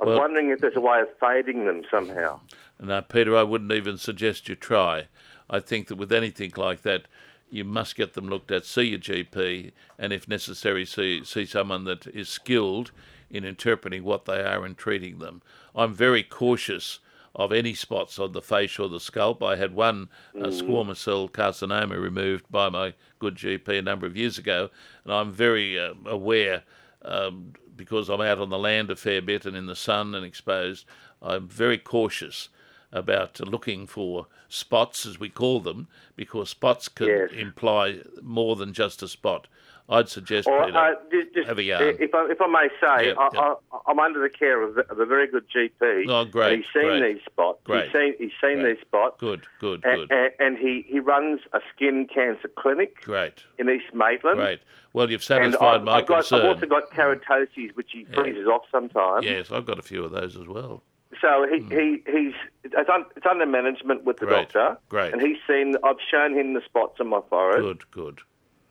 I'm 0.00 0.08
well, 0.08 0.18
wondering 0.18 0.50
if 0.50 0.60
there's 0.60 0.76
a 0.76 0.80
way 0.80 1.00
of 1.00 1.08
fading 1.20 1.66
them 1.66 1.82
somehow. 1.90 2.40
No, 2.80 3.00
Peter, 3.02 3.36
I 3.36 3.42
wouldn't 3.42 3.72
even 3.72 3.96
suggest 3.98 4.48
you 4.48 4.56
try. 4.56 5.08
I 5.48 5.60
think 5.60 5.88
that 5.88 5.96
with 5.96 6.12
anything 6.12 6.52
like 6.56 6.82
that, 6.82 7.06
you 7.50 7.64
must 7.64 7.96
get 7.96 8.14
them 8.14 8.28
looked 8.28 8.50
at, 8.50 8.64
see 8.64 8.82
your 8.82 8.98
GP, 8.98 9.72
and 9.98 10.12
if 10.12 10.26
necessary, 10.26 10.84
see, 10.84 11.22
see 11.24 11.46
someone 11.46 11.84
that 11.84 12.06
is 12.08 12.28
skilled 12.28 12.90
in 13.30 13.44
interpreting 13.44 14.02
what 14.02 14.24
they 14.24 14.40
are 14.40 14.64
and 14.64 14.76
treating 14.76 15.18
them. 15.18 15.42
I'm 15.74 15.94
very 15.94 16.22
cautious 16.22 16.98
of 17.34 17.52
any 17.52 17.74
spots 17.74 18.18
on 18.18 18.32
the 18.32 18.42
face 18.42 18.78
or 18.78 18.88
the 18.88 19.00
scalp. 19.00 19.42
I 19.42 19.56
had 19.56 19.74
one 19.74 20.08
uh, 20.36 20.46
squamous 20.46 20.98
cell 20.98 21.28
carcinoma 21.28 22.00
removed 22.00 22.46
by 22.50 22.68
my 22.68 22.94
good 23.18 23.34
GP 23.36 23.78
a 23.78 23.82
number 23.82 24.06
of 24.06 24.16
years 24.16 24.38
ago, 24.38 24.70
and 25.04 25.12
I'm 25.12 25.32
very 25.32 25.78
uh, 25.78 25.94
aware 26.06 26.62
um, 27.02 27.52
because 27.76 28.08
I'm 28.08 28.20
out 28.20 28.38
on 28.38 28.50
the 28.50 28.58
land 28.58 28.90
a 28.90 28.96
fair 28.96 29.22
bit 29.22 29.44
and 29.46 29.56
in 29.56 29.66
the 29.66 29.76
sun 29.76 30.14
and 30.14 30.24
exposed. 30.24 30.86
I'm 31.22 31.48
very 31.48 31.78
cautious 31.78 32.48
about 32.92 33.40
looking 33.40 33.86
for 33.86 34.28
spots, 34.48 35.04
as 35.04 35.18
we 35.18 35.28
call 35.28 35.60
them, 35.60 35.88
because 36.16 36.50
spots 36.50 36.88
can 36.88 37.08
yes. 37.08 37.30
imply 37.32 37.98
more 38.22 38.54
than 38.56 38.72
just 38.72 39.02
a 39.02 39.08
spot. 39.08 39.48
I'd 39.88 40.08
suggest 40.08 40.48
or, 40.48 40.64
Peter, 40.64 40.78
uh, 40.78 40.94
just, 41.12 41.34
just, 41.34 41.46
have 41.48 41.58
a 41.58 41.62
yarn. 41.62 41.96
If 42.00 42.14
I, 42.14 42.26
if 42.30 42.40
I 42.40 42.46
may 42.46 42.68
say, 42.80 43.08
Yeah, 43.08 43.14
I, 43.18 43.28
yeah. 43.34 43.54
I'm 43.86 43.98
under 43.98 44.22
the 44.22 44.30
care 44.30 44.62
of, 44.62 44.78
of 44.78 44.98
a 44.98 45.04
very 45.04 45.26
good 45.26 45.44
GP. 45.54 46.06
Oh, 46.08 46.24
great, 46.24 46.56
he's 46.58 46.64
seen 46.72 47.00
great, 47.00 47.14
these 47.14 47.22
spots. 47.26 47.60
great, 47.64 47.84
He's 47.84 47.92
seen, 47.92 48.14
he's 48.18 48.30
seen 48.40 48.60
great. 48.62 48.76
these 48.76 48.80
spots. 48.86 49.16
Good, 49.18 49.42
good, 49.60 49.84
And, 49.84 50.08
good. 50.08 50.32
and, 50.38 50.56
he, 50.56 50.86
he 50.88 51.00
runs 51.00 51.40
a 51.52 51.60
skin 51.74 52.06
cancer 52.12 52.48
clinic 52.56 53.02
Great, 53.02 53.44
in 53.58 53.68
East 53.68 53.92
Maitland. 53.92 54.38
great. 54.38 54.60
Well, 54.94 55.10
you've 55.10 55.24
satisfied 55.24 55.84
my 55.84 55.96
I've, 55.98 56.06
got, 56.06 56.20
concern. 56.20 56.40
I've 56.40 56.54
also 56.54 56.66
got 56.66 56.90
keratoses, 56.90 57.74
which 57.74 57.90
he 57.92 58.06
Yeah. 58.10 58.22
freezes 58.22 58.46
off 58.46 58.62
sometimes. 58.72 59.26
Yes, 59.26 59.50
I've 59.52 59.66
got 59.66 59.78
a 59.78 59.82
few 59.82 60.02
of 60.04 60.12
those 60.12 60.36
as 60.36 60.46
well. 60.46 60.82
So 61.20 61.46
he, 61.48 61.60
he 61.74 62.02
he's 62.10 62.32
it's, 62.64 62.88
un, 62.88 63.04
it's 63.16 63.26
under 63.30 63.46
management 63.46 64.04
with 64.04 64.16
the. 64.18 64.26
Great, 64.26 64.48
doctor. 64.52 64.78
great. 64.88 65.12
And 65.12 65.22
he's 65.22 65.36
seen. 65.46 65.76
I've 65.84 65.96
shown 66.10 66.36
him 66.36 66.54
the 66.54 66.60
spots 66.64 66.98
on 67.00 67.08
my 67.08 67.20
forehead. 67.30 67.60
Good, 67.62 67.90
good. 67.92 68.20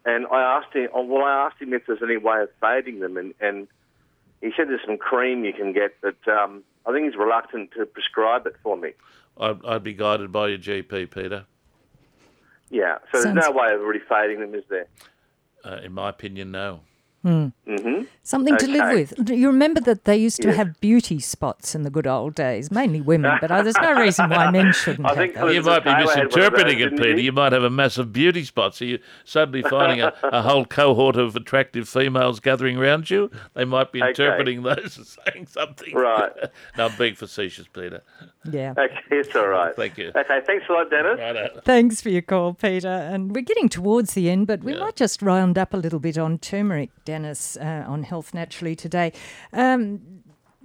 And 0.05 0.25
I 0.27 0.41
asked 0.57 0.73
him. 0.73 0.89
oh, 0.93 1.03
Well, 1.03 1.23
I 1.23 1.45
asked 1.47 1.61
him 1.61 1.73
if 1.73 1.85
there's 1.85 2.01
any 2.03 2.17
way 2.17 2.41
of 2.41 2.49
fading 2.59 2.99
them, 2.99 3.17
and, 3.17 3.33
and 3.39 3.67
he 4.41 4.51
said 4.55 4.67
there's 4.67 4.81
some 4.85 4.97
cream 4.97 5.45
you 5.45 5.53
can 5.53 5.71
get, 5.73 5.95
but 6.01 6.15
um, 6.27 6.63
I 6.85 6.91
think 6.91 7.05
he's 7.05 7.15
reluctant 7.15 7.71
to 7.77 7.85
prescribe 7.85 8.45
it 8.45 8.55
for 8.61 8.75
me. 8.75 8.91
I'd, 9.39 9.63
I'd 9.65 9.83
be 9.83 9.93
guided 9.93 10.31
by 10.31 10.49
your 10.49 10.57
GP, 10.57 11.09
Peter. 11.11 11.45
Yeah. 12.69 12.97
So 13.11 13.21
Sounds- 13.21 13.35
there's 13.35 13.47
no 13.47 13.51
way 13.51 13.73
of 13.73 13.81
really 13.81 14.01
fading 14.07 14.39
them, 14.41 14.53
is 14.53 14.63
there? 14.69 14.87
Uh, 15.63 15.79
in 15.83 15.93
my 15.93 16.09
opinion, 16.09 16.51
no. 16.51 16.81
Mm-hmm. 17.25 18.03
Something 18.25 18.57
to 18.57 18.67
live 18.67 18.93
with. 19.17 19.29
You 19.29 19.47
remember 19.47 19.79
that 19.81 20.05
they 20.05 20.15
used 20.17 20.41
to 20.41 20.47
Yes. 20.49 20.57
have 20.57 20.79
beauty 20.81 21.19
spots 21.19 21.73
in 21.75 21.83
the 21.83 21.89
good 21.89 22.07
old 22.07 22.35
days, 22.35 22.71
mainly 22.71 23.01
women, 23.01 23.37
but 23.41 23.51
uh, 23.51 23.61
there's 23.63 23.77
no 23.81 23.93
reason 23.99 24.29
why 24.29 24.49
men 24.51 24.71
shouldn't 24.73 25.05
I 25.05 25.09
have 25.09 25.17
think 25.17 25.35
those. 25.35 25.55
You 25.55 25.61
might 25.61 25.79
be 25.83 25.89
Taylor 25.89 25.97
had 25.99 26.05
one 26.05 26.19
of 26.19 26.25
misinterpreting 26.27 26.79
those, 26.79 26.87
it, 26.93 26.97
Peter. 26.97 27.17
he? 27.17 27.23
You 27.23 27.31
might 27.33 27.51
have 27.51 27.63
a 27.63 27.69
massive 27.69 28.13
beauty 28.13 28.43
spot. 28.43 28.75
So 28.75 28.85
you're 28.85 28.99
suddenly 29.25 29.61
finding 29.61 30.01
a, 30.01 30.13
a 30.23 30.41
whole 30.41 30.65
cohort 30.65 31.15
of 31.17 31.35
attractive 31.35 31.87
females 31.89 32.39
gathering 32.39 32.77
around 32.77 33.09
you. 33.09 33.29
They 33.55 33.65
might 33.65 33.91
be 33.91 34.01
Okay. 34.01 34.09
interpreting 34.09 34.63
those 34.63 34.97
as 34.99 35.17
saying 35.25 35.47
something. 35.47 35.93
Right. 35.93 36.31
no, 36.77 36.87
I'm 36.87 36.97
being 36.97 37.15
facetious, 37.15 37.67
Peter. 37.67 38.01
Yeah. 38.51 38.73
Okay, 38.77 38.97
it's 39.11 39.33
all 39.35 39.47
right. 39.47 39.73
Thank 39.75 39.97
you. 39.97 40.11
Okay, 40.15 40.39
thanks 40.45 40.65
a 40.69 40.73
lot, 40.73 40.89
Dennis. 40.89 41.17
Righto. 41.19 41.61
Thanks 41.63 42.01
for 42.01 42.09
your 42.09 42.21
call, 42.21 42.53
Peter. 42.53 42.87
And 42.89 43.33
we're 43.33 43.41
getting 43.41 43.69
towards 43.69 44.13
the 44.13 44.29
end, 44.29 44.47
but 44.47 44.63
we 44.63 44.73
Yeah. 44.73 44.79
might 44.79 44.95
just 44.97 45.21
round 45.21 45.57
up 45.57 45.73
a 45.73 45.77
little 45.77 45.99
bit 45.99 46.17
on 46.17 46.37
turmeric, 46.39 46.89
Dennis, 47.05 47.12
uh, 47.13 47.85
on 47.87 48.03
Health 48.03 48.33
Naturally 48.33 48.75
today. 48.75 49.13
Um, 49.51 50.01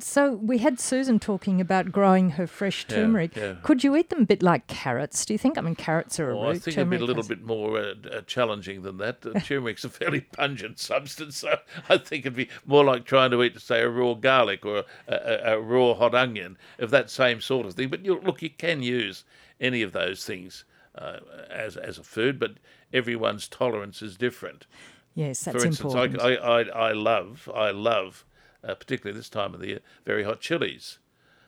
so 0.00 0.34
we 0.34 0.58
had 0.58 0.78
Susan 0.78 1.18
talking 1.18 1.60
about 1.60 1.90
growing 1.90 2.30
her 2.30 2.46
fresh 2.46 2.86
turmeric. 2.86 3.34
yeah. 3.34 3.54
Could 3.64 3.82
you 3.82 3.96
eat 3.96 4.10
them 4.10 4.20
a 4.22 4.26
bit 4.26 4.44
like 4.44 4.68
carrots? 4.68 5.26
Do 5.26 5.34
you 5.34 5.38
think? 5.38 5.58
I 5.58 5.60
mean, 5.60 5.74
carrots 5.74 6.20
are 6.20 6.30
a 6.30 6.38
Oh, 6.38 6.42
root. 6.44 6.50
I 6.50 6.58
think 6.60 6.76
it'd 6.78 6.90
be 6.90 6.96
a 6.96 7.00
little 7.00 7.24
bit 7.24 7.42
more 7.42 7.78
uh, 7.80 7.94
uh, 8.12 8.20
challenging 8.20 8.82
than 8.82 8.98
that. 8.98 9.26
Uh, 9.26 9.40
turmeric's 9.44 9.84
a 9.84 9.88
fairly 9.88 10.20
pungent 10.20 10.78
substance, 10.78 11.38
so 11.38 11.58
I 11.88 11.98
think 11.98 12.24
it'd 12.24 12.36
be 12.36 12.48
more 12.64 12.84
like 12.84 13.06
trying 13.06 13.32
to 13.32 13.42
eat, 13.42 13.60
say, 13.60 13.80
a 13.80 13.88
raw 13.88 14.14
garlic 14.14 14.64
or 14.64 14.84
a, 15.08 15.14
a, 15.14 15.54
a 15.56 15.60
raw 15.60 15.94
hot 15.94 16.14
onion, 16.14 16.56
of 16.78 16.90
that 16.90 17.10
same 17.10 17.40
sort 17.40 17.66
of 17.66 17.74
thing. 17.74 17.88
But 17.88 18.04
you, 18.04 18.20
look, 18.20 18.40
you 18.40 18.50
can 18.50 18.82
use 18.84 19.24
any 19.60 19.82
of 19.82 19.90
those 19.90 20.24
things 20.24 20.64
uh, 20.94 21.16
as 21.50 21.76
as 21.76 21.98
a 21.98 22.04
food, 22.04 22.38
but 22.38 22.52
everyone's 22.92 23.48
tolerance 23.48 24.00
is 24.00 24.16
different. 24.16 24.66
Yes, 25.18 25.40
that's 25.40 25.60
For 25.60 25.66
instance, 25.66 25.94
important. 25.94 26.22
I, 26.22 26.34
I, 26.36 26.60
I, 26.60 26.90
I 26.90 26.92
love, 26.92 27.50
I 27.52 27.72
love, 27.72 28.24
uh, 28.62 28.76
particularly 28.76 29.18
this 29.18 29.28
time 29.28 29.52
of 29.52 29.58
the 29.58 29.66
year, 29.66 29.80
very 30.04 30.22
hot 30.22 30.40
chilies. 30.40 31.00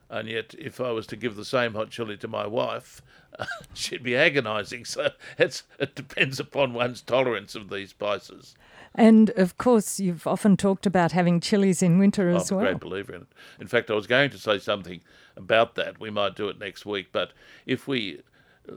And 0.09 0.29
yet, 0.29 0.57
if 0.59 0.81
I 0.81 0.91
was 0.91 1.07
to 1.07 1.17
give 1.17 1.37
the 1.37 1.45
same 1.45 1.75
hot 1.75 1.91
chili 1.91 2.17
to 2.17 2.27
my 2.27 2.49
wife, 2.49 3.01
she'd 3.75 4.03
be 4.03 4.17
agonising. 4.17 4.87
So 4.87 5.11
it's, 5.39 5.63
it 5.79 5.95
depends 5.95 6.41
upon 6.41 6.73
one's 6.73 7.01
tolerance 7.01 7.55
of 7.55 7.71
these 7.71 7.91
spices. 7.91 8.57
and 8.93 9.31
of 9.31 9.57
course, 9.57 10.01
you've 10.01 10.27
often 10.27 10.57
talked 10.57 10.85
about 10.85 11.13
having 11.13 11.39
chilies 11.39 11.81
in 11.81 12.01
winter 12.01 12.29
as 12.29 12.51
well. 12.51 12.63
I'm 12.63 12.67
a 12.67 12.71
great 12.71 12.81
believer 12.81 13.15
in 13.15 13.23
it. 13.23 13.29
In 13.61 13.69
fact, 13.69 13.89
I 13.89 13.95
was 13.95 14.09
going 14.09 14.31
to 14.31 14.39
say 14.39 14.59
something 14.59 15.01
about 15.37 15.77
that. 15.77 16.01
We 16.01 16.11
might 16.11 16.35
do 16.35 16.49
it 16.49 16.59
next 16.59 16.85
week. 16.85 17.11
But 17.13 17.35
if 17.67 17.87
we 17.87 18.23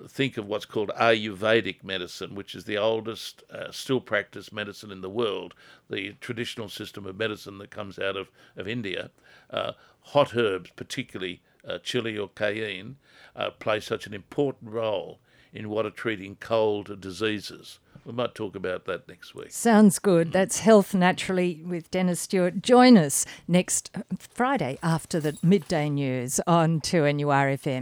think 0.08 0.38
of 0.38 0.46
what's 0.46 0.66
called 0.66 0.91
Ayurvedic 1.00 1.84
medicine, 1.84 2.36
which 2.36 2.56
is 2.56 2.66
the 2.66 2.78
oldest 2.78 3.44
uh, 3.52 3.72
still 3.72 4.02
practiced 4.02 4.54
medicine 4.54 4.91
in 4.91 5.02
the 5.02 5.10
world, 5.10 5.54
the 5.89 6.14
traditional 6.22 6.70
system 6.70 7.06
of 7.06 7.18
medicine 7.18 7.58
that 7.60 7.72
comes 7.72 8.00
out 8.00 8.18
of, 8.18 8.30
of 8.56 8.68
India. 8.68 9.12
Uh, 9.50 9.74
hot 10.02 10.36
herbs, 10.36 10.72
particularly 10.76 11.41
uh, 11.68 11.78
chili 11.80 12.18
or 12.18 12.30
cayenne, 12.30 12.98
uh, 13.36 13.50
play 13.52 13.80
such 13.80 14.06
an 14.06 14.14
important 14.14 14.72
role 14.72 15.20
in 15.54 15.70
what 15.70 15.86
are 15.86 15.91
treating 15.91 16.36
cold 16.36 17.00
diseases. 17.00 17.80
We 18.06 18.12
might 18.12 18.36
talk 18.36 18.56
about 18.56 18.86
that 18.86 19.08
next 19.08 19.34
week. 19.34 19.52
Sounds 19.52 19.98
good. 19.98 20.34
That's 20.34 20.60
Health 20.60 20.94
Naturally 20.94 21.62
with 21.66 21.89
Dennis 21.89 22.20
Stewart. 22.20 22.62
Join 22.62 22.98
us 22.98 23.26
next 23.48 23.96
Friday 24.18 24.78
after 24.84 25.22
the 25.22 25.38
midday 25.41 25.89
news 25.89 26.41
on 26.46 26.82
2NURFM. 26.82 27.82